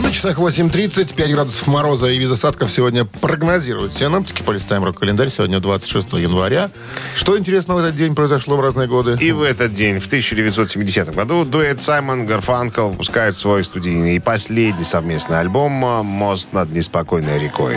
[0.07, 4.43] На часах 8.30, 5 градусов мороза и без осадков сегодня прогнозируют синоптики.
[4.43, 5.31] Полистаем рок-календарь.
[5.31, 6.71] Сегодня 26 января.
[7.17, 9.19] Что интересного в этот день произошло в разные годы?
[9.21, 14.85] И в этот день, в 1970 году, дуэт Саймон Гарфанкл выпускает свой студийный и последний
[14.85, 17.75] совместный альбом «Мост над неспокойной рекой».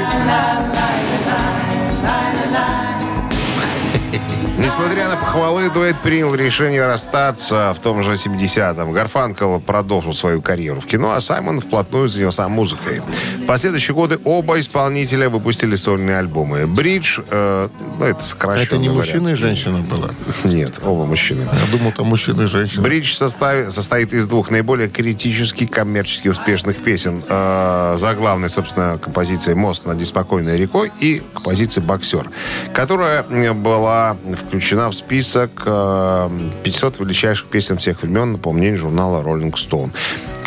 [4.60, 8.91] Несмотря на похвалы, дуэт принял решение расстаться в том же 70-м.
[8.91, 13.02] Гарфанкел продолжил свою карьеру в кино, а Саймон вплотную занялся музыкой.
[13.38, 16.67] В последующие годы оба исполнителя выпустили сольные альбомы.
[16.67, 17.69] «Бридж», э,
[18.00, 19.06] ну, это сокращенно Это не говоря.
[19.06, 20.10] мужчина и женщина была.
[20.43, 21.43] Нет, оба мужчины.
[21.43, 22.84] Я думал, там мужчина и женщина.
[22.84, 27.24] Бридж состоит из двух наиболее критически коммерчески успешных песен.
[27.30, 32.30] Э, заглавной, собственно, композиции «Мост над неспокойной рекой» и композиции «Боксер»,
[32.74, 34.17] которая э, была
[34.50, 36.30] включена в список э,
[36.64, 39.92] 500 величайших песен всех времен, по мнению журнала Rolling Stone.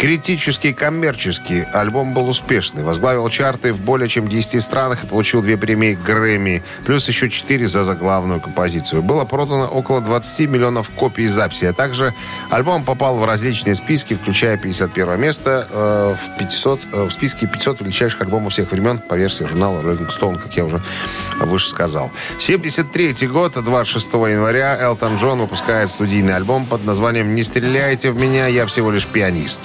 [0.03, 2.83] Критически и коммерчески альбом был успешный.
[2.83, 7.69] Возглавил чарты в более чем 10 странах и получил две премии Грэмми, плюс еще 4
[7.69, 9.03] за заглавную композицию.
[9.05, 12.15] Было продано около 20 миллионов копий записи, а также
[12.51, 17.83] альбом попал в различные списки, включая 51 место э, в, 500, э, в списке 500
[17.83, 20.83] величайших альбомов всех времен по версии журнала Rolling Stone, как я уже
[21.39, 22.11] выше сказал.
[22.41, 23.92] 73 год, 26
[24.27, 29.07] января, Элтон Джон выпускает студийный альбом под названием «Не стреляйте в меня, я всего лишь
[29.07, 29.61] пианист».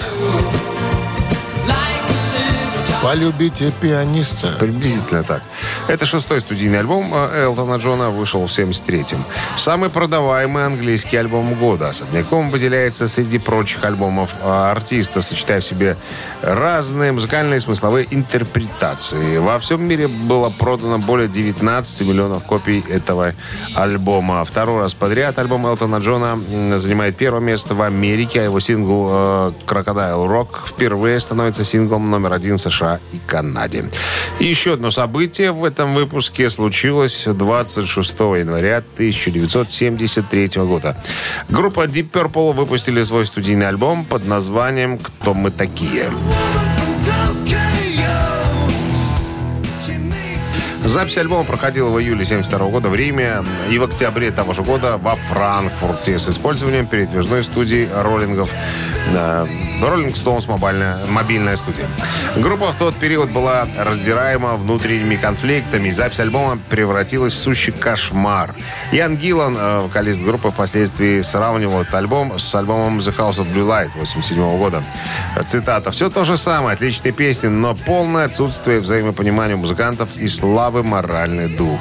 [3.02, 4.56] Полюбите пианиста.
[4.58, 5.42] Приблизительно так.
[5.86, 9.24] Это шестой студийный альбом э, Элтона Джона, вышел в 73-м.
[9.56, 11.90] Самый продаваемый английский альбом года.
[11.90, 15.96] Особняком выделяется среди прочих альбомов э, артиста, сочетая в себе
[16.42, 19.38] разные музыкальные и смысловые интерпретации.
[19.38, 23.34] Во всем мире было продано более 19 миллионов копий этого
[23.76, 24.44] альбома.
[24.44, 26.38] Второй раз подряд альбом Элтона Джона
[26.78, 32.32] занимает первое место в Америке, а его сингл э, «Crocodile Rock» впервые становится синглом номер
[32.32, 33.84] один в США и Канаде.
[34.38, 40.96] И еще одно событие в этом выпуске случилось 26 января 1973 года.
[41.48, 46.10] Группа Deep Purple выпустили свой студийный альбом под названием «Кто мы такие?».
[50.88, 54.96] Запись альбома проходила в июле 1972 года в Риме и в октябре того же года
[54.96, 58.50] во Франкфурте с использованием передвижной студии роллингов.
[59.80, 61.86] Rolling Stones мобильная, мобильная студия.
[62.36, 68.54] Группа в тот период была раздираема внутренними конфликтами, запись альбома превратилась в сущий кошмар.
[68.90, 73.66] Ян Гиллан, э, вокалист группы, впоследствии сравнивал этот альбом с альбомом The House of Blue
[73.66, 74.82] Light 1987 года.
[75.46, 75.90] Цитата.
[75.90, 80.26] «Все то же самое, отличные песни, но полное отсутствие взаимопонимания музыкантов и
[80.78, 81.80] слабый моральный дух».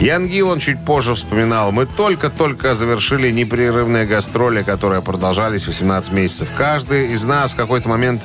[0.00, 6.48] Ян Гиллан чуть позже вспоминал, «Мы только-только завершили непрерывные гастроли, которые продолжались 18 месяцев.
[6.56, 8.22] Каждый из нас в какой-то момент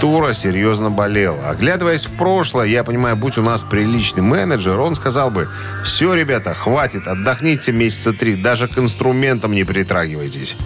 [0.00, 1.36] тура серьезно болел.
[1.44, 5.48] Оглядываясь в прошлое, я понимаю, будь у нас приличный менеджер, он сказал бы,
[5.84, 10.56] все, ребята, хватит, отдохните месяца три, даже к инструментам не притрагивайтесь.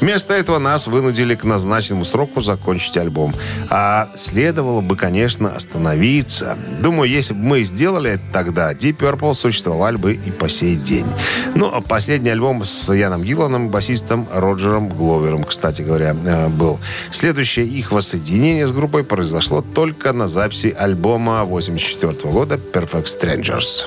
[0.00, 3.34] Вместо этого нас вынудили к назначенному сроку закончить альбом.
[3.68, 6.56] А следовало бы, конечно, остановиться.
[6.80, 11.06] Думаю, если бы мы сделали это тогда, Deep Purple существовали бы и по сей день.
[11.54, 16.78] Ну, а последний альбом с Яном Гилланом, басистом Роджером Гловером, кстати говоря, э, был.
[17.10, 23.86] Следующее их воссоединение с группой произошло только на записи альбома 84 года Perfect Strangers.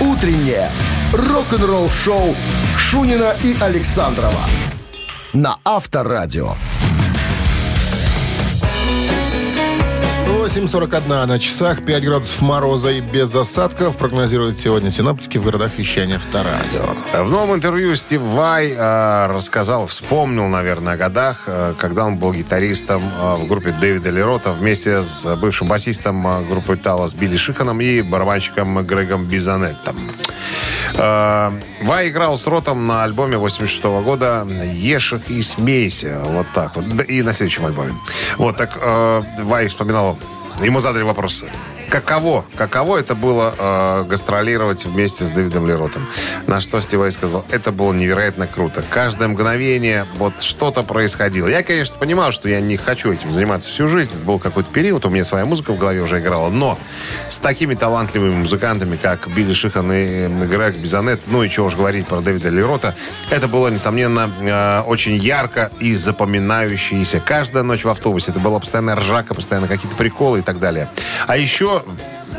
[0.00, 0.70] Утреннее
[1.12, 2.34] рок-н-ролл-шоу
[2.78, 4.40] Шунина и Александрова
[5.32, 6.56] на Авторадио.
[10.54, 16.16] 8.41 на часах, 5 градусов мороза и без осадков прогнозируют сегодня синаптики в городах вещания
[16.16, 16.94] Авторадио.
[17.24, 22.34] В новом интервью Стив Вай э, рассказал, вспомнил, наверное, о годах, э, когда он был
[22.34, 27.80] гитаристом э, в группе Дэвида Лерота вместе с бывшим басистом э, группы Талас Билли Шиханом
[27.80, 29.96] и барабанщиком Грегом Бизанеттом.
[30.98, 36.20] Э, Вай играл с Ротом на альбоме 86 года «Ешь их и смейся».
[36.26, 36.84] Вот так вот.
[37.08, 37.94] И на следующем альбоме.
[38.36, 40.18] Вот так э, Вай вспоминал,
[40.64, 41.50] ему задали вопросы.
[41.92, 46.06] Каково, каково это было э, гастролировать вместе с Дэвидом Леротом?
[46.46, 48.82] На что Стив Вай сказал, это было невероятно круто.
[48.88, 51.48] Каждое мгновение вот что-то происходило.
[51.48, 54.12] Я, конечно, понимал, что я не хочу этим заниматься всю жизнь.
[54.24, 56.48] Был какой-то период, у меня своя музыка в голове уже играла.
[56.48, 56.78] Но
[57.28, 62.06] с такими талантливыми музыкантами, как Билли Шихан и Грег Бизанет, ну и чего уж говорить
[62.06, 62.94] про Дэвида Лерота,
[63.28, 67.20] это было, несомненно, э, очень ярко и запоминающееся.
[67.20, 68.30] Каждая ночь в автобусе.
[68.30, 70.88] Это была постоянная ржака, постоянно какие-то приколы и так далее.
[71.26, 71.81] А еще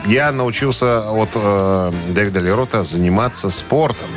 [0.05, 4.07] я научился от э, Дэвида Лерота заниматься спортом.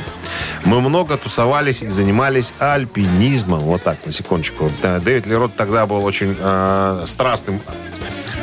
[0.65, 3.61] Мы много тусовались и занимались альпинизмом.
[3.61, 4.71] Вот так, на секундочку.
[4.83, 7.61] Да, Дэвид Лерот тогда был очень э, страстным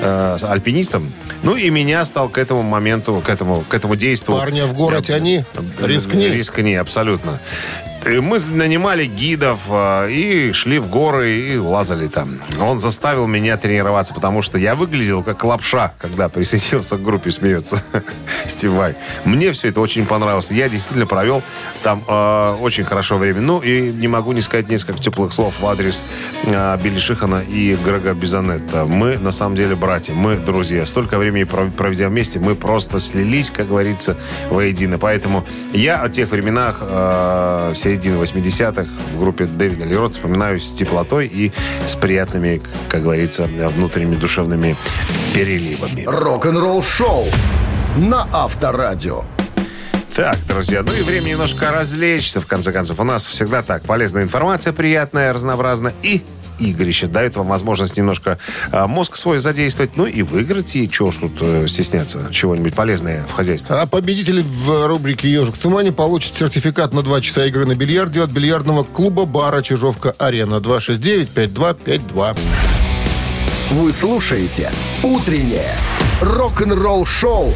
[0.02, 1.12] э, альпинистом.
[1.44, 4.38] Ну и меня стал к этому моменту, к этому, к этому действию.
[4.38, 5.44] Парня в городе они?
[5.82, 6.30] Рискни.
[6.30, 7.40] Рискни, абсолютно.
[8.06, 12.38] Мы нанимали гидов э, и шли в горы и лазали там.
[12.60, 17.82] Он заставил меня тренироваться, потому что я выглядел как лапша, когда присоединился к группе «Смеется»
[18.48, 18.96] Стив Vai.
[19.24, 20.52] Мне все это очень понравилось.
[20.52, 21.42] Я действительно провел
[21.82, 23.40] там э, очень хорошо время.
[23.40, 26.04] Ну, и не могу не сказать несколько теплых слов в адрес
[26.44, 28.84] э, Билли Шихана и Грега Бизанетта.
[28.84, 30.86] Мы, на самом деле, братья, мы друзья.
[30.86, 34.18] Столько времени пров- проведя вместе, мы просто слились, как говорится,
[34.50, 35.00] воедино.
[35.00, 40.72] Поэтому я о тех временах э, в середине 80-х в группе Дэвида Лерот вспоминаю с
[40.72, 41.52] теплотой и
[41.88, 44.76] с приятными, как говорится, внутренними душевными
[45.36, 46.04] переливами.
[46.08, 47.26] Рок-н-ролл шоу
[47.96, 49.26] на Авторадио.
[50.16, 53.00] Так, друзья, ну и время немножко развлечься, в конце концов.
[53.00, 56.24] У нас всегда так, полезная информация, приятная, разнообразная и
[56.60, 58.38] игрище дает вам возможность немножко
[58.72, 63.26] а, мозг свой задействовать, ну и выиграть, и чего ж тут э, стесняться, чего-нибудь полезное
[63.28, 63.76] в хозяйстве.
[63.76, 68.22] А победитель в рубрике «Ежик в тумане» получит сертификат на 2 часа игры на бильярде
[68.22, 72.38] от бильярдного клуба бара «Чижовка-Арена» 269-5252.
[73.72, 75.76] Вы слушаете «Утреннее
[76.22, 77.54] рок-н-ролл-шоу»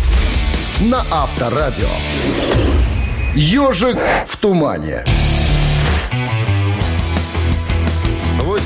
[0.81, 1.89] на Авторадио.
[3.35, 5.05] «Ежик в тумане».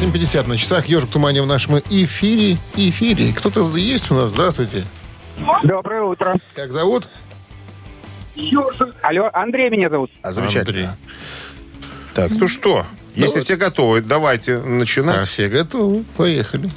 [0.02, 0.88] 8.50 на часах.
[0.88, 2.58] «Ежик тумане» в нашем эфире.
[2.76, 3.34] Эфире.
[3.34, 4.32] Кто-то есть у нас?
[4.32, 4.84] Здравствуйте.
[5.64, 6.38] Доброе утро.
[6.56, 7.08] Как зовут?
[9.04, 10.10] Алло, Андрей меня зовут.
[10.24, 10.98] А, замечательно.
[12.16, 12.84] Так, ну что,
[13.14, 15.28] если все готовы, давайте А начинать.
[15.28, 16.04] все готовы.
[16.18, 16.70] Поехали.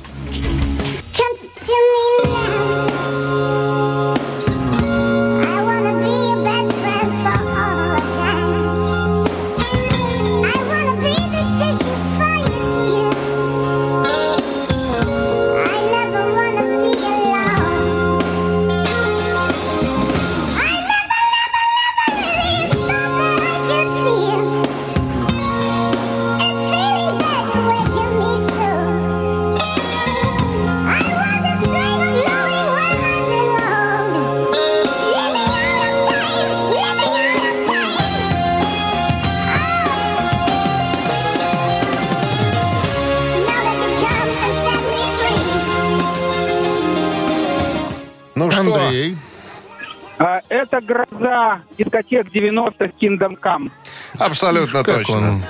[51.35, 53.71] Гроза дискотек 90-х Kingdom Come.
[54.19, 55.17] абсолютно Как точно.
[55.17, 55.43] он?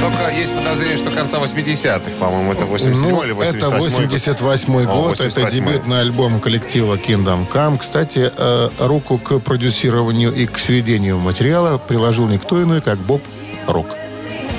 [0.00, 4.84] Только есть подозрение, что конца 80-х, по-моему, это 87 Ну, или это 88 88 О,
[4.86, 5.20] год.
[5.20, 5.50] Это 88-й.
[5.50, 7.78] дебютный альбом коллектива Kingdom Come.
[7.78, 13.22] Кстати, э, руку к продюсированию и к сведению материала приложил никто иной, как Боб
[13.66, 13.86] Рок.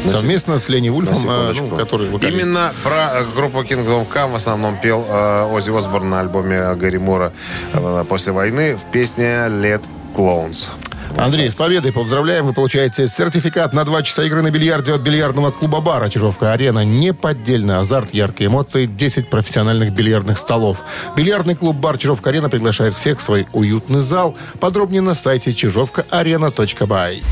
[0.08, 2.46] Совместно с Ленни На Вульфом, э, ну, который вокалист.
[2.46, 6.98] Именно про э, группу Kingdom Come в основном пел э, Оззи Осборн на альбоме Гарри
[6.98, 7.34] Мура
[7.74, 9.84] э, после войны в песне «Let
[10.16, 10.70] Clones».
[11.18, 12.46] Андрей, с победой поздравляем.
[12.46, 16.86] Вы получаете сертификат на два часа игры на бильярде от бильярдного клуба бара «Чижовка-арена».
[16.86, 20.78] Неподдельный азарт, яркие эмоции, 10 профессиональных бильярдных столов.
[21.16, 24.36] Бильярдный клуб бар «Чижовка-арена» приглашает всех в свой уютный зал.
[24.60, 27.24] Подробнее на сайте чижовкаарена.бай.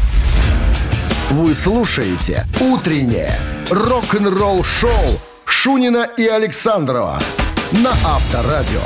[1.29, 3.37] Вы слушаете «Утреннее
[3.69, 7.19] рок-н-ролл-шоу» Шунина и Александрова
[7.73, 8.79] на Авторадио.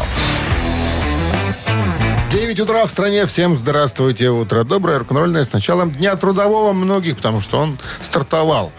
[2.32, 3.28] 9 утра в стране.
[3.28, 4.30] Всем здравствуйте.
[4.32, 5.44] Утро доброе, рок-н-ролльное.
[5.44, 8.72] С началом Дня Трудового многих, потому что он стартовал.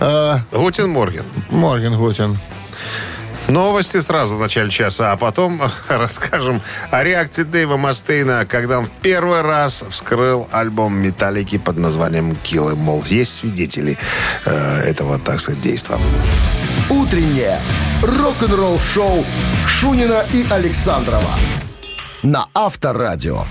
[0.00, 1.24] Э, Гутин Морген.
[1.48, 2.36] Морген Гутин.
[3.52, 8.90] Новости сразу в начале часа, а потом расскажем о реакции Дэйва Мастейна, когда он в
[8.90, 13.06] первый раз вскрыл альбом «Металлики» под названием «Kill Em All».
[13.08, 13.98] Есть свидетели
[14.46, 16.00] э, этого, так сказать, действа.
[16.88, 17.60] «Утреннее
[18.00, 19.22] рок-н-ролл-шоу»
[19.66, 21.34] Шунина и Александрова
[22.22, 23.44] на Авторадио.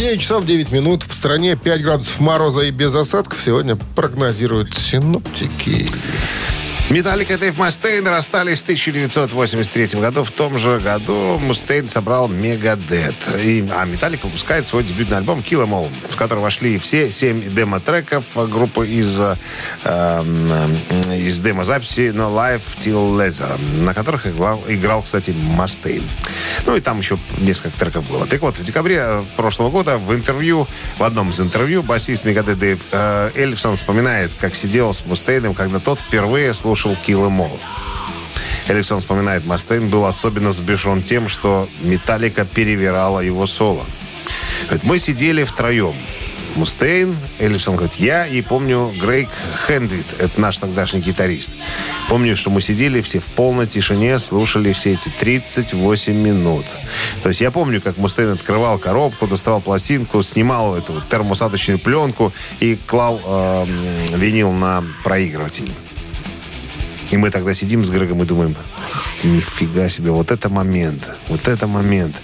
[0.00, 1.02] 9 часов 9 минут.
[1.02, 5.86] В стране 5 градусов мороза и без осадков сегодня прогнозируют синоптики.
[6.90, 10.24] Металлика и Дэйв Мастейн расстались в 1983 году.
[10.24, 13.14] В том же году Мустейн собрал Мегадет.
[13.38, 17.42] И, а Металлика выпускает свой дебютный альбом Kill Em All, в который вошли все семь
[17.54, 19.36] демо-треков группы из, э,
[19.84, 20.26] э,
[21.16, 26.02] из демо-записи No Life Till Leather, на которых играл, играл, кстати, Мастейн.
[26.66, 28.26] Ну и там еще несколько треков было.
[28.26, 30.66] Так вот, в декабре э, прошлого года в интервью,
[30.98, 35.78] в одном из интервью, басист Мегадет Дэйв э, Эльфсон вспоминает, как сидел с Мустейном, когда
[35.78, 37.60] тот впервые слушал Kill Em All.
[38.68, 43.84] Эллисон вспоминает, Мастейн был особенно сбешен тем, что Металлика перевирала его соло.
[44.66, 45.94] Говорит, Мы сидели втроем.
[46.56, 47.16] Мустейн.
[47.38, 48.26] Эллифсон говорит, я.
[48.26, 49.28] И помню Грейг
[49.66, 51.50] Хендвит, это наш тогдашний гитарист.
[52.08, 56.66] Помню, что мы сидели все в полной тишине, слушали все эти 38 минут.
[57.22, 62.76] То есть я помню, как Мустейн открывал коробку, доставал пластинку, снимал эту термосаточную пленку и
[62.86, 63.66] клал э,
[64.16, 65.70] винил на проигрыватель.
[67.10, 68.54] И мы тогда сидим с Грегом и думаем,
[69.24, 72.14] нифига себе, вот это момент, вот это момент.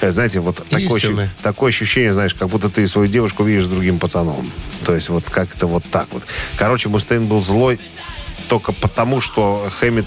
[0.00, 1.28] Э, Знаете, вот такое, ощу- Истинный.
[1.42, 4.50] такое ощущение, знаешь, как будто ты свою девушку видишь с другим пацаном.
[4.84, 6.24] То есть вот как-то вот так вот.
[6.56, 7.78] Короче, Мустейн был злой
[8.48, 10.06] только потому, что Хэммит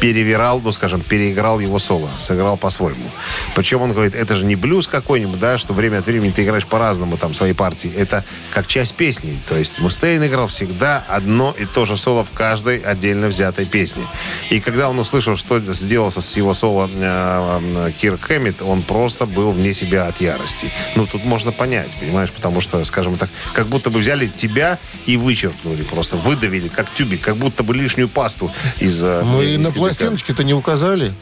[0.00, 3.10] перевирал, ну, скажем, переиграл его соло, сыграл по-своему.
[3.54, 6.66] Причем он говорит, это же не блюз какой-нибудь, да, что время от времени ты играешь
[6.66, 7.92] по-разному там свои партии.
[7.96, 9.38] Это как часть песни.
[9.48, 14.04] То есть Мустейн играл всегда одно и то же соло в каждой отдельно взятой песне.
[14.50, 19.26] И когда он услышал, что сделался с его соло э, э, Кирк Хэммит, он просто
[19.26, 20.72] был вне себя от ярости.
[20.96, 25.16] Ну, тут можно понять, понимаешь, потому что, скажем так, как будто бы взяли тебя и
[25.16, 29.58] вычеркнули просто, выдавили, как тюбик, как будто бы лишнюю пасту из э, Ну и из
[29.58, 29.89] на тюбика.
[29.90, 31.12] Пластиночке-то не указали.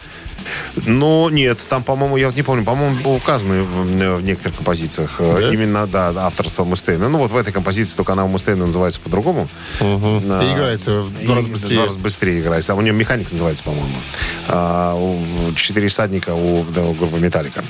[0.86, 5.36] Ну, нет, там, по-моему, я вот не помню, по-моему, указаны в, в некоторых композициях э,
[5.40, 5.52] Да?
[5.52, 7.08] именно, да, авторство Мустейна.
[7.08, 9.48] Ну, вот в этой композиции только она у Мустейна называется по-другому.
[9.80, 10.22] Мгм.
[10.30, 11.74] А, И играется в два раза в быстрее.
[11.74, 12.72] два раза быстрее играется.
[12.72, 13.88] А у нее механик называется, по-моему.
[14.48, 17.64] А, у четыре всадника у, да, у группы Металлика.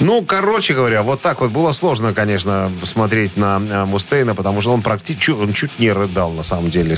[0.00, 4.72] Ну, короче говоря, вот так вот было сложно, конечно, смотреть на а, Мустейна, потому что
[4.72, 6.96] он практически он чуть не рыдал, на самом деле.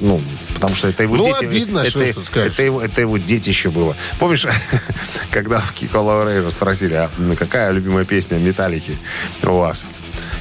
[0.00, 0.20] Ну,
[0.54, 1.44] потому что это его Ну, дети.
[1.44, 2.52] обидно, это, что скажешь.
[2.54, 3.96] это его, это его детище было.
[4.18, 4.46] Помнишь,
[5.30, 8.96] когда в Кико Лаурейро спросили, а ну, какая любимая песня Металлики
[9.42, 9.86] у вас?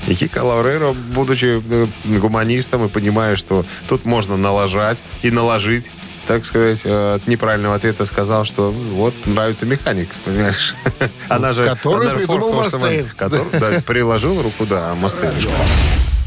[0.08, 5.92] И Кико Лаурейро, будучи э, гуманистом и понимая, что тут можно налажать и наложить,
[6.28, 10.76] так сказать, э, от неправильного ответа сказал, что вот нравится механик, понимаешь?
[11.30, 11.66] Она же...
[11.66, 13.10] Который она придумал Мастейн.
[13.16, 15.34] который, да, приложил руку, да, Мастейн.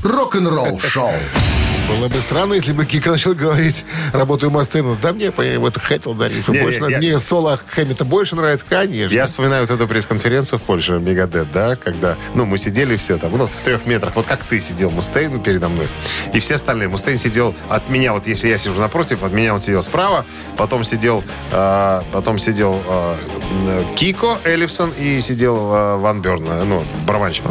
[0.05, 1.11] Рок-н-ролл шоу.
[1.89, 3.85] Было бы странно, если бы Кика начал говорить,
[4.15, 4.97] работаю Мастейну.
[5.03, 6.49] Да мне по- вот хотел дарить.
[6.49, 9.15] Не, больше, не, я- Мне соло Хэммита больше нравится, конечно.
[9.15, 13.37] Я вспоминаю вот эту пресс-конференцию в Польше, Мегадет, да, когда, ну, мы сидели все там,
[13.37, 15.89] ну, в трех метрах, вот как ты сидел, Мустейн передо мной,
[16.33, 16.89] и все остальные.
[16.89, 20.25] Мустейн сидел от меня, вот если я сижу напротив, от меня он сидел справа,
[20.57, 23.15] потом сидел, э, потом сидел э,
[23.97, 27.45] Кико Эллифсон и сидел э, Ван Берн, э, ну, барабанщик.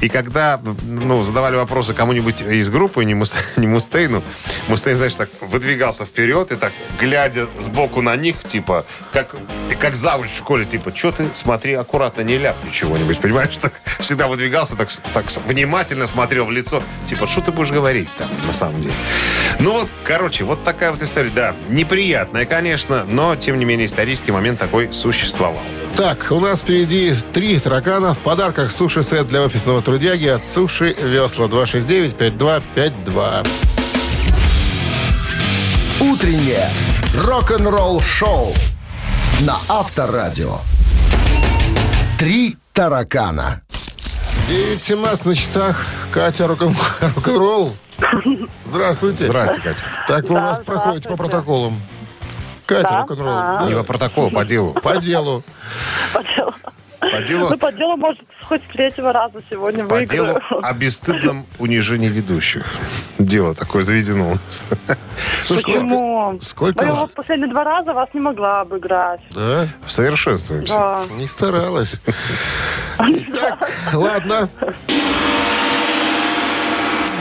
[0.00, 4.24] И когда, ну, задавали вопросы кому-нибудь из группы, не, Мус- не Мустейну,
[4.68, 9.36] Мустейн, знаешь, так выдвигался вперед и так, глядя сбоку на них, типа, как,
[9.78, 13.58] как завуч в школе, типа, что ты, смотри, аккуратно, не ляпни чего-нибудь, понимаешь?
[13.58, 18.28] Так, всегда выдвигался, так, так внимательно смотрел в лицо, типа, что ты будешь говорить там,
[18.46, 18.94] на самом деле?
[19.58, 21.30] Ну вот, короче, вот такая вот история.
[21.30, 25.60] Да, неприятная, конечно, но, тем не менее, исторический момент такой существовал.
[25.98, 28.14] Так, у нас впереди три таракана.
[28.14, 33.48] В подарках суши-сет для офисного трудяги от Суши Весла 269-5252.
[36.00, 36.70] Утреннее
[37.24, 38.52] рок-н-ролл шоу
[39.40, 40.58] на Авторадио.
[42.16, 43.62] Три таракана.
[44.46, 45.84] 9.17 на часах.
[46.12, 46.76] Катя рок-н-
[47.16, 47.74] рок-н-ролл.
[48.64, 49.26] Здравствуйте.
[49.26, 49.84] Здрасте, Катя.
[50.06, 51.16] Так вы у нас проходите по здравствуйте.
[51.16, 51.82] протоколам.
[52.68, 53.00] Катя Да?
[53.00, 53.32] рок-н-ролл.
[53.34, 53.58] А.
[53.60, 53.66] Да.
[53.68, 54.74] Не по протоколу, по делу.
[54.74, 55.42] По делу.
[56.12, 56.54] По делу.
[57.00, 60.64] По делу, Ну, по делу, может, хоть с третьего раза сегодня по делу выиграю.
[60.66, 62.66] о бесстыдном унижении ведущих.
[63.18, 64.64] Дело такое заведено у нас.
[65.48, 66.38] Почему?
[66.42, 69.20] сколько Ну, я вот последние два раза вас не могла обыграть.
[69.30, 69.66] Да?
[69.86, 70.74] Совершенствуемся.
[70.74, 71.00] Да.
[71.16, 72.00] Не старалась.
[72.98, 74.48] Так, ладно.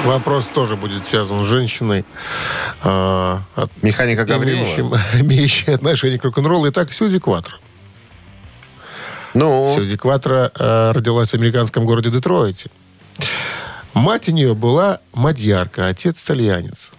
[0.05, 2.05] Вопрос тоже будет связан с женщиной,
[2.83, 4.99] а, от- Механика Гаврилова.
[5.19, 6.69] имеющей отношение к рок-н-роллу.
[6.69, 7.57] Итак, Сьюзи Кватро.
[9.33, 12.69] Ну, Сьюзи Кватро э, родилась в американском городе Детройте.
[13.93, 16.91] Мать у нее была мадьярка, отец итальянец.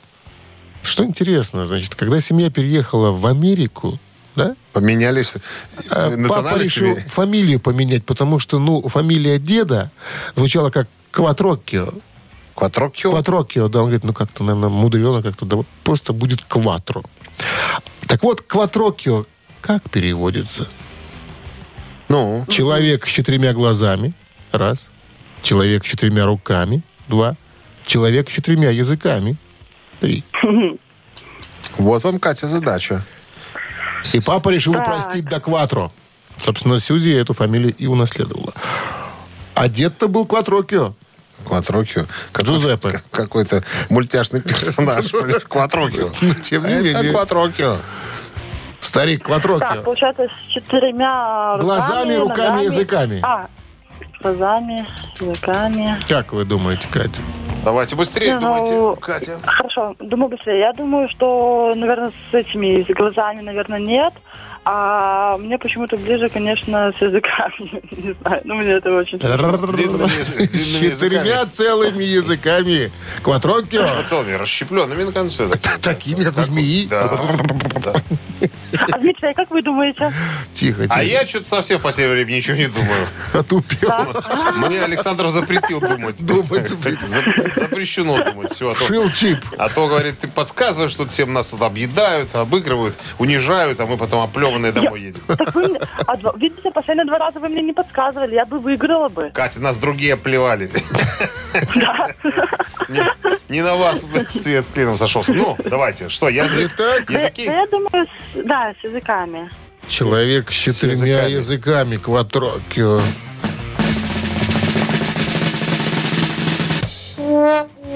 [0.83, 3.99] Что интересно, значит, когда семья переехала в Америку,
[4.37, 5.41] да, поменялись э,
[5.89, 6.89] папа национальностями.
[6.95, 9.91] решил фамилию поменять, потому что, ну, фамилия деда
[10.35, 11.93] звучала как Кватроккио.
[12.59, 13.13] Кватрокио.
[13.13, 17.05] Кватроккио, да, он говорит, ну как-то, наверное, мудрено как-то, да, вот просто будет Кватро.
[18.09, 19.27] Так вот, Кватроккио
[19.61, 20.67] как переводится?
[22.09, 24.13] Ну, Человек с четырьмя глазами,
[24.51, 24.91] раз.
[25.41, 27.37] Человек с четырьмя руками, два.
[27.87, 29.37] Человек с четырьмя языками,
[30.01, 30.25] три.
[31.79, 33.05] вот вам, Катя, задача.
[34.13, 34.83] И папа решил Так.
[34.89, 35.93] упростить до Кватро.
[36.39, 38.53] Собственно, Сьюзи эту фамилию и унаследовала.
[39.55, 40.95] А дед-то был Кватрокио.
[41.47, 42.05] Кватрокио.
[42.41, 42.91] Джузеппе.
[42.91, 45.07] как- Какой-то мультяшный персонаж.
[45.49, 46.11] Кватрокио.
[46.43, 47.13] Тем не Это менее.
[47.13, 47.77] Кватрокио.
[48.81, 49.83] Старик Так, Кватрокио.
[49.83, 52.65] получается, с четырьмя Глазами, руками, ногами.
[52.65, 53.21] языками.
[53.23, 53.49] А,
[54.23, 54.87] глазами,
[55.21, 55.99] языками.
[56.09, 57.21] Как вы думаете, Катя?
[57.65, 59.39] Давайте быстрее Ну, думайте, Катя.
[59.45, 60.61] Хорошо, думаю быстрее.
[60.61, 64.15] Я думаю, что, наверное, с этими с глазами, наверное, нет.
[64.65, 67.83] А мне почему-то ближе, конечно, с языками.
[67.91, 69.19] Не знаю, ну мне это очень...
[69.19, 72.91] Четырьмя целыми языками.
[73.23, 74.03] Кватрокио.
[74.05, 75.49] Целыми, расщепленными на конце.
[75.81, 76.89] Такими, как у змеи.
[78.93, 80.13] А, Дмитрий, а как вы думаете?
[80.53, 80.95] Тихо, тихо.
[80.95, 83.07] А я что-то совсем в последнее время ничего не думаю.
[83.33, 83.91] Отупел.
[84.57, 86.25] Мне Александр запретил думать.
[86.25, 86.71] Думать.
[86.71, 88.53] Зап- Запрещено думать.
[88.53, 89.39] Все, а то- Шил чип.
[89.57, 94.21] А то, говорит, ты подсказываешь, что всем нас тут объедают, обыгрывают, унижают, а мы потом
[94.49, 95.23] оплеванные домой едем.
[95.27, 98.59] Так вы, мне- а два- видите, последние два раза вы мне не подсказывали, я бы
[98.59, 99.31] выиграла бы.
[99.35, 100.71] Катя, нас другие оплевали.
[102.89, 103.03] Не,
[103.49, 105.33] не на вас свет клином сошелся.
[105.35, 106.29] Ну, давайте, что?
[106.31, 107.47] Итак, Да, Языки?
[107.47, 109.51] да я думаю, с- да, с языками.
[109.87, 111.31] человек с четырьмя языками.
[111.33, 111.97] языками.
[111.97, 113.01] Кватрокио.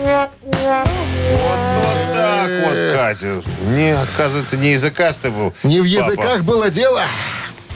[0.03, 0.31] Вот
[2.13, 3.43] так вот, Катя.
[3.67, 5.55] Не, оказывается, не языкастый был.
[5.63, 6.11] Не в папа.
[6.11, 7.03] языках было дело.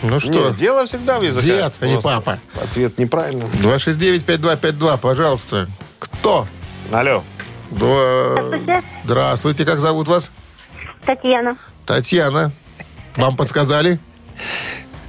[0.03, 1.45] Ну что, Нет, дело всегда в языках.
[1.45, 2.41] Дед, а не папа.
[2.61, 3.47] Ответ неправильный.
[3.47, 5.69] 269-5252, пожалуйста.
[5.99, 6.47] Кто?
[6.93, 7.25] Алло.
[7.71, 10.31] Да- Здравствуйте, как зовут вас?
[11.05, 11.57] Татьяна.
[11.87, 12.53] Татьяна.
[13.17, 13.99] Вам подсказали?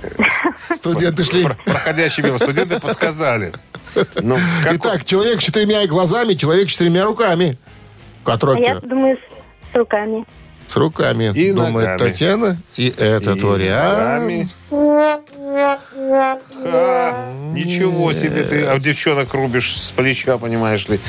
[0.75, 1.43] Студенты шли.
[1.65, 3.53] Проходящие мимо студенты подсказали.
[4.21, 7.57] Ну, как Итак, человек с четырьмя глазами, человек с четырьмя руками.
[8.25, 9.17] А я думаю,
[9.71, 10.25] с руками.
[10.67, 11.97] С руками, И думает ногами.
[11.97, 12.57] Татьяна.
[12.75, 13.97] И этот И вариант.
[13.99, 14.49] ногами.
[16.63, 20.99] Ха, ничего себе ты а девчонок рубишь с плеча, понимаешь ли.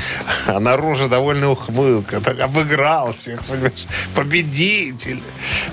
[0.47, 2.21] А наружу довольно ухмылка.
[2.21, 3.85] Так обыграл всех, понимаешь.
[4.15, 5.21] Победитель.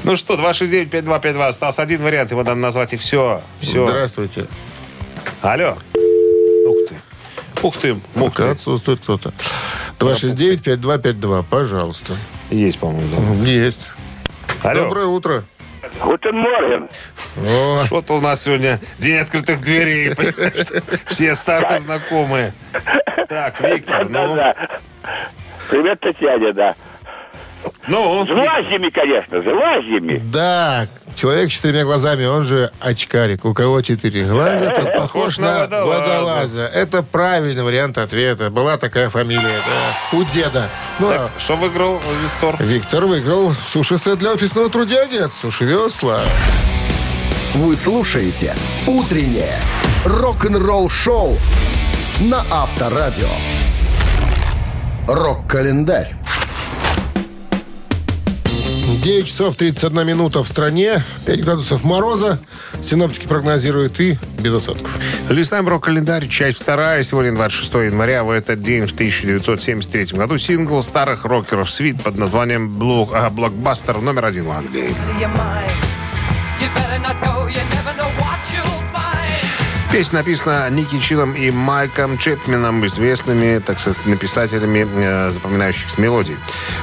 [0.04, 1.46] Ну что, 269-5252.
[1.46, 2.30] Остался один вариант.
[2.32, 3.42] Его надо назвать и все.
[3.60, 3.86] Все.
[3.86, 4.46] Здравствуйте.
[5.42, 5.76] Алло.
[6.66, 7.62] Ух ты.
[7.62, 8.50] Ух ты, мух Пока ты.
[8.50, 9.32] отсутствует кто-то.
[9.98, 12.16] 269-5252, пожалуйста.
[12.50, 13.50] Есть, по-моему, да.
[13.50, 13.90] Есть.
[14.62, 14.84] Алло.
[14.84, 15.44] Доброе утро.
[16.02, 16.88] Guten Morgen.
[17.86, 20.12] Что-то у нас сегодня день открытых дверей.
[21.06, 22.52] Все старые знакомые.
[23.28, 24.36] Так, Виктор, ну...
[25.70, 26.74] Привет, Татьяне, да.
[27.88, 30.20] Ну, С лазьями, конечно, с лазьями.
[30.32, 30.86] да,
[31.16, 33.44] человек с четырьмя глазами, он же очкарик.
[33.44, 36.62] У кого четыре глаза, тот похож на водолаза.
[36.62, 38.50] Это правильный вариант ответа.
[38.50, 40.68] Была такая фамилия, да, у деда.
[40.98, 42.56] Ну, а что выиграл Виктор?
[42.64, 46.20] Виктор выиграл суши-сет для офисного трудяги от Суши Весла.
[47.54, 48.54] Вы слушаете
[48.86, 49.58] «Утреннее
[50.04, 51.38] рок-н-ролл-шоу»
[52.20, 53.28] на Авторадио.
[55.08, 56.16] Рок-календарь.
[59.06, 62.40] 9 часов 31 минута в стране, 5 градусов мороза.
[62.82, 64.90] Синоптики прогнозируют и без осадков.
[65.28, 67.04] Листаем рок-календарь, часть вторая.
[67.04, 68.24] Сегодня 26 января.
[68.24, 74.00] В этот день, в 1973 году, сингл старых рокеров «Свит» под названием «Блок- а, «Блокбастер»
[74.00, 74.90] номер один в Англии.
[79.96, 86.36] Песня написана Ники Чилом и Майком Чепменом, известными, так сказать, написателями э, запоминающихся мелодий.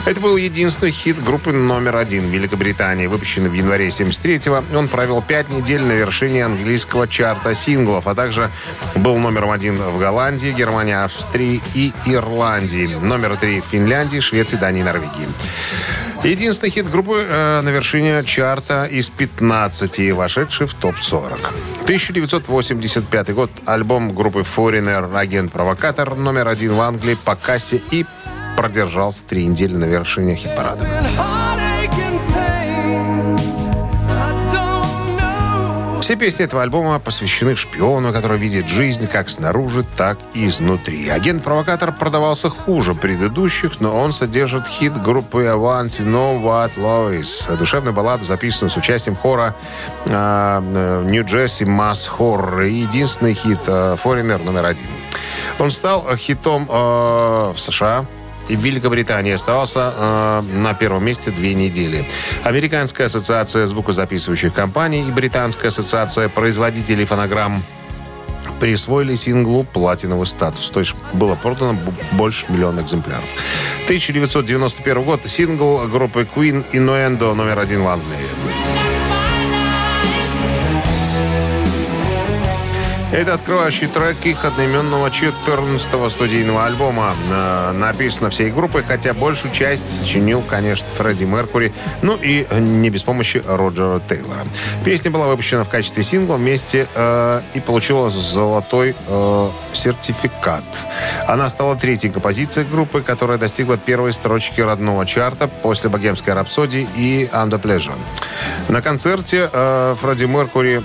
[0.08, 4.64] Это был единственный хит группы номер один в Великобритании, выпущенный в январе 73-го.
[4.76, 8.50] Он провел пять недель на вершине английского чарта синглов, а также
[8.96, 12.98] был номером один в Голландии, Германии, Австрии и Ирландии.
[13.00, 15.28] Номер три в Финляндии, Швеции, Дании и Норвегии.
[16.24, 21.38] Единственный хит группы э, на вершине чарта из 15, вошедший в топ-40.
[23.04, 23.52] 1985 год.
[23.66, 28.06] Альбом группы Foreigner «Агент-провокатор» номер один в Англии по кассе и
[28.58, 30.88] продержался три недели на вершине хит-парада.
[36.04, 41.08] Все песни этого альбома посвящены шпиону, который видит жизнь как снаружи, так и изнутри.
[41.08, 47.22] Агент-провокатор продавался хуже предыдущих, но он содержит хит группы I Want to Know What Love
[47.22, 47.56] Is.
[47.56, 49.56] Душевную балладу, записанную с участием хора
[50.06, 52.12] Нью-Джерси Масс.
[52.20, 54.88] И единственный хит э, Foreigner номер один.
[55.58, 58.06] Он стал э, хитом э, в США,
[58.48, 62.06] в Великобритании оставался э, на первом месте две недели.
[62.44, 67.64] Американская ассоциация звукозаписывающих компаний и Британская ассоциация производителей фонограмм
[68.60, 70.70] присвоили синглу платиновый статус.
[70.70, 71.78] То есть было продано
[72.14, 73.28] больше миллиона экземпляров.
[73.86, 75.22] 1991 год.
[75.26, 78.73] Сингл группы Queen Innuendo номер один в Англии.
[83.14, 87.16] Это открывающий трек их одноименного 14-го студийного альбома.
[87.30, 93.04] Э, Написано всей группой, хотя большую часть сочинил, конечно, Фредди Меркури, ну и не без
[93.04, 94.40] помощи Роджера Тейлора.
[94.84, 100.64] Песня была выпущена в качестве сингла вместе э, и получила золотой э, сертификат.
[101.28, 107.30] Она стала третьей композицией группы, которая достигла первой строчки родного чарта после «Богемской рапсодии» и
[107.32, 107.94] «Under Pleasure».
[108.70, 110.84] На концерте э, Фредди Меркури,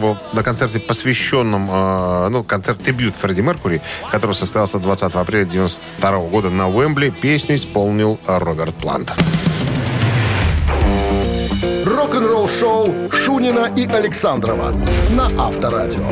[0.00, 3.80] был на концерте, посвященном, э, ну, концерт-дебют Фредди Меркури,
[4.10, 9.14] который состоялся 20 апреля 92 года на Уэмбли, песню исполнил Роберт Плант.
[11.84, 14.72] Рок-н-ролл шоу Шунина и Александрова
[15.10, 16.10] на Авторадио.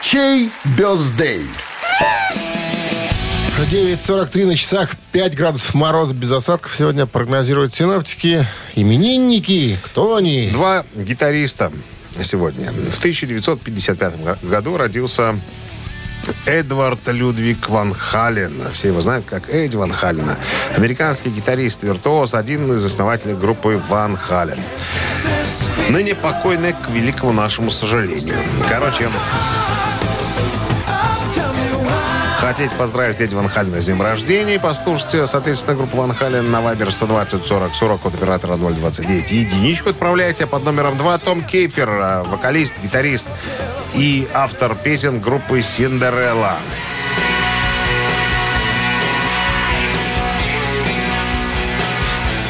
[0.00, 1.46] Чей бездей?
[3.64, 6.74] 9.43 на часах, 5 градусов мороза без осадков.
[6.76, 8.46] Сегодня прогнозируют синоптики.
[8.74, 10.50] Именинники, кто они?
[10.52, 11.72] Два гитариста
[12.22, 12.70] сегодня.
[12.72, 15.40] В 1955 го- году родился
[16.44, 18.52] Эдвард Людвиг Ван Хален.
[18.72, 20.36] Все его знают как Эдди Ван Халена.
[20.76, 24.58] Американский гитарист, виртуоз, один из основателей группы Ван Хален.
[25.88, 28.36] Ныне покойный к великому нашему сожалению.
[28.68, 29.08] Короче,
[32.46, 34.60] Хотите поздравить Эдди Ван Халена с днем рождения?
[34.60, 39.32] Послушайте, соответственно, группу Ван Хален на Вайбер 120 40 40 от оператора 029.
[39.32, 43.28] Единичку отправляйте под номером 2 Том Кейфер, э, вокалист, гитарист
[43.94, 46.58] и автор песен группы Синдерелла.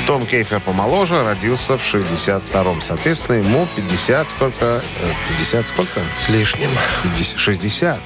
[0.07, 2.83] Том Кейфер помоложе, родился в 62-м.
[2.83, 4.83] Соответственно, ему 50 сколько?
[5.01, 6.03] Э, 50 сколько?
[6.19, 6.71] С лишним.
[7.03, 7.99] 50 60.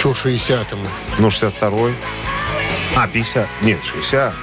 [0.00, 0.86] Че 60-ему?
[1.18, 1.94] Ну, 62-й.
[2.96, 3.48] А, 50.
[3.62, 4.34] Нет, 60.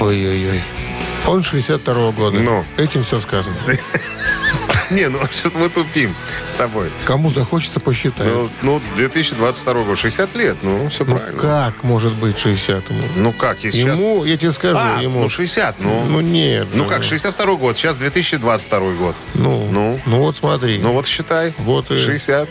[0.00, 0.62] Ой-ой-ой.
[1.26, 2.38] Он 62-го года.
[2.40, 2.64] Ну.
[2.76, 3.56] Этим все сказано.
[4.90, 6.14] Не, ну что-то мы тупим
[6.46, 6.90] с тобой.
[7.06, 8.26] Кому захочется, посчитать.
[8.26, 11.40] Ну, ну, 2022 год, 60 лет, ну, все Ну, правильно.
[11.40, 13.02] как может быть 60-му?
[13.16, 13.98] Ну, как, если сейчас...
[13.98, 15.22] Ему, я тебе скажу, А, ему...
[15.22, 16.04] ну, 60, ну...
[16.04, 16.68] Ну, нет.
[16.74, 16.90] Ну же.
[16.90, 19.16] как, 62 год, сейчас 2022 год.
[19.32, 19.98] Ну, Ну?
[20.04, 20.78] ну вот смотри.
[20.78, 21.54] Ну вот считай.
[21.58, 22.46] Вот и- 60.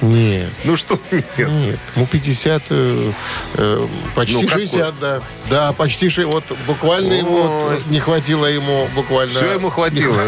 [0.00, 0.52] Нет.
[0.64, 1.24] Ну что нет?
[1.38, 3.12] Нет, ему 50, э,
[3.54, 4.66] э, почти Ну, какой?
[4.66, 5.22] 60, да.
[5.50, 6.32] Да, почти 60.
[6.32, 9.34] Вот буквально ему вот, не хватило ему буквально.
[9.34, 10.20] Все ему хватило.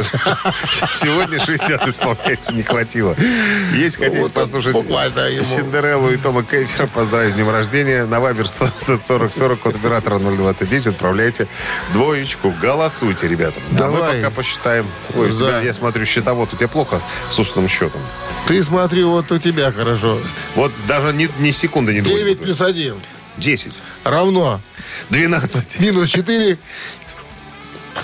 [0.96, 3.14] Сегодня 60 исполняется, не хватило.
[3.74, 5.44] Если хотите Вот послушать буквально ему.
[5.44, 8.06] Синдереллу и Тома Кейфера, поздравить с днем рождения.
[8.06, 11.46] На Вайбер 120 40 40 от оператора 029 отправляйте
[11.92, 12.54] двоечку.
[12.60, 13.60] Голосуйте, ребята.
[13.60, 14.16] А мы Давай.
[14.16, 14.86] пока посчитаем.
[15.14, 17.00] Ой, тебя, я смотрю, счетовод, у тебя плохо
[17.30, 18.00] с устным счетом.
[18.47, 20.18] Ты смотри, вот у тебя хорошо.
[20.55, 22.36] Вот даже ни, ни секунды не 9 думаю.
[22.36, 22.95] плюс 1
[23.36, 23.82] 10.
[24.05, 24.61] равно
[25.11, 25.80] 12.
[25.80, 26.59] минус 4.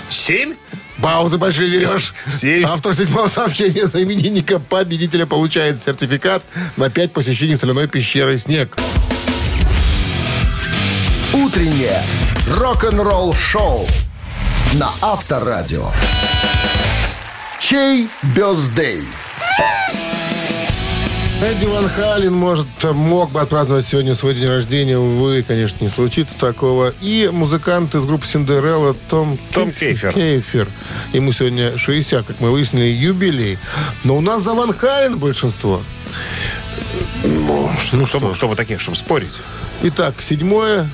[0.09, 0.55] 7?
[1.01, 2.13] Паузы большие берешь.
[2.29, 2.63] Семь.
[2.65, 6.43] Автор седьмого сообщения за именинника победителя получает сертификат
[6.77, 8.77] на 5 посещений соляной пещеры «Снег».
[11.33, 12.01] Утреннее
[12.49, 13.85] рок-н-ролл шоу
[14.73, 15.91] на Авторадио.
[17.59, 19.03] Чей бездей?
[21.41, 24.97] Эдди Ван Хален, может, мог бы отпраздновать сегодня свой день рождения.
[24.97, 26.93] Увы, конечно, не случится такого.
[27.01, 30.13] И музыкант из группы Синдерелла Том, Том Кейфер.
[30.13, 30.67] Кейфер.
[31.13, 33.59] Ему сегодня 60, как мы выяснили, юбилей.
[34.03, 35.81] Но у нас за Ван Хален большинство.
[37.23, 38.37] Ну, что, Ну кто, что ж.
[38.37, 39.41] кто бы такие, чтобы спорить?
[39.83, 40.89] Итак, седьмое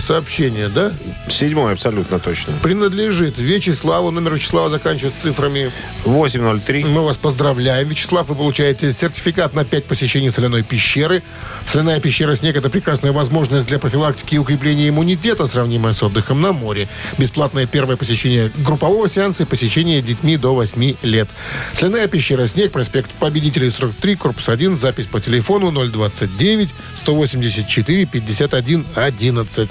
[0.00, 0.92] сообщение, да?
[1.28, 2.52] Седьмой абсолютно точно.
[2.62, 4.10] Принадлежит Вячеславу.
[4.10, 5.72] Номер Вячеслава заканчивается цифрами
[6.04, 6.84] 803.
[6.84, 8.28] Мы вас поздравляем, Вячеслав.
[8.28, 11.22] Вы получаете сертификат на 5 посещений соляной пещеры.
[11.66, 16.52] Соляная пещера «Снег»— это прекрасная возможность для профилактики и укрепления иммунитета, сравнимая с отдыхом на
[16.52, 16.88] море.
[17.18, 21.28] Бесплатное первое посещение группового сеанса и посещение детьми до 8 лет.
[21.72, 29.70] Соляная пещера «Снег», проспект Победителей 43, корпус 1, запись по телефону 029 184 51 11.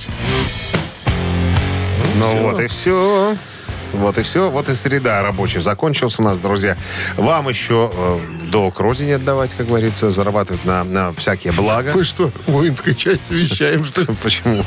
[2.16, 3.36] Ну вот и все.
[3.94, 4.50] Вот и все.
[4.50, 6.78] Вот и среда рабочая закончился у нас, друзья.
[7.18, 8.20] Вам еще э,
[8.52, 11.92] долг родине отдавать, как говорится, зарабатывать на, на всякие блага.
[11.94, 14.08] Вы что, воинской части вещаем, что ли?
[14.24, 14.64] Почему?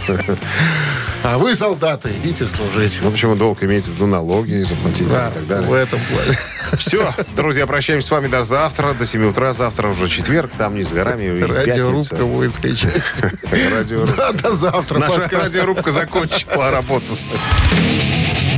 [1.23, 3.01] А вы, солдаты, идите служить.
[3.03, 5.83] Ну, почему долг имеется в виду налоги заплатить Да, и так в далее.
[5.83, 6.39] этом плане.
[6.79, 9.53] Все, друзья, прощаемся с вами до завтра, до 7 утра.
[9.53, 11.41] Завтра уже четверг, там не с горами.
[11.43, 13.33] Радиорубка воинской части.
[13.77, 14.17] Радиорубка.
[14.17, 14.99] Да, до завтра.
[14.99, 15.41] Наша пока.
[15.41, 17.15] радиорубка закончила работу.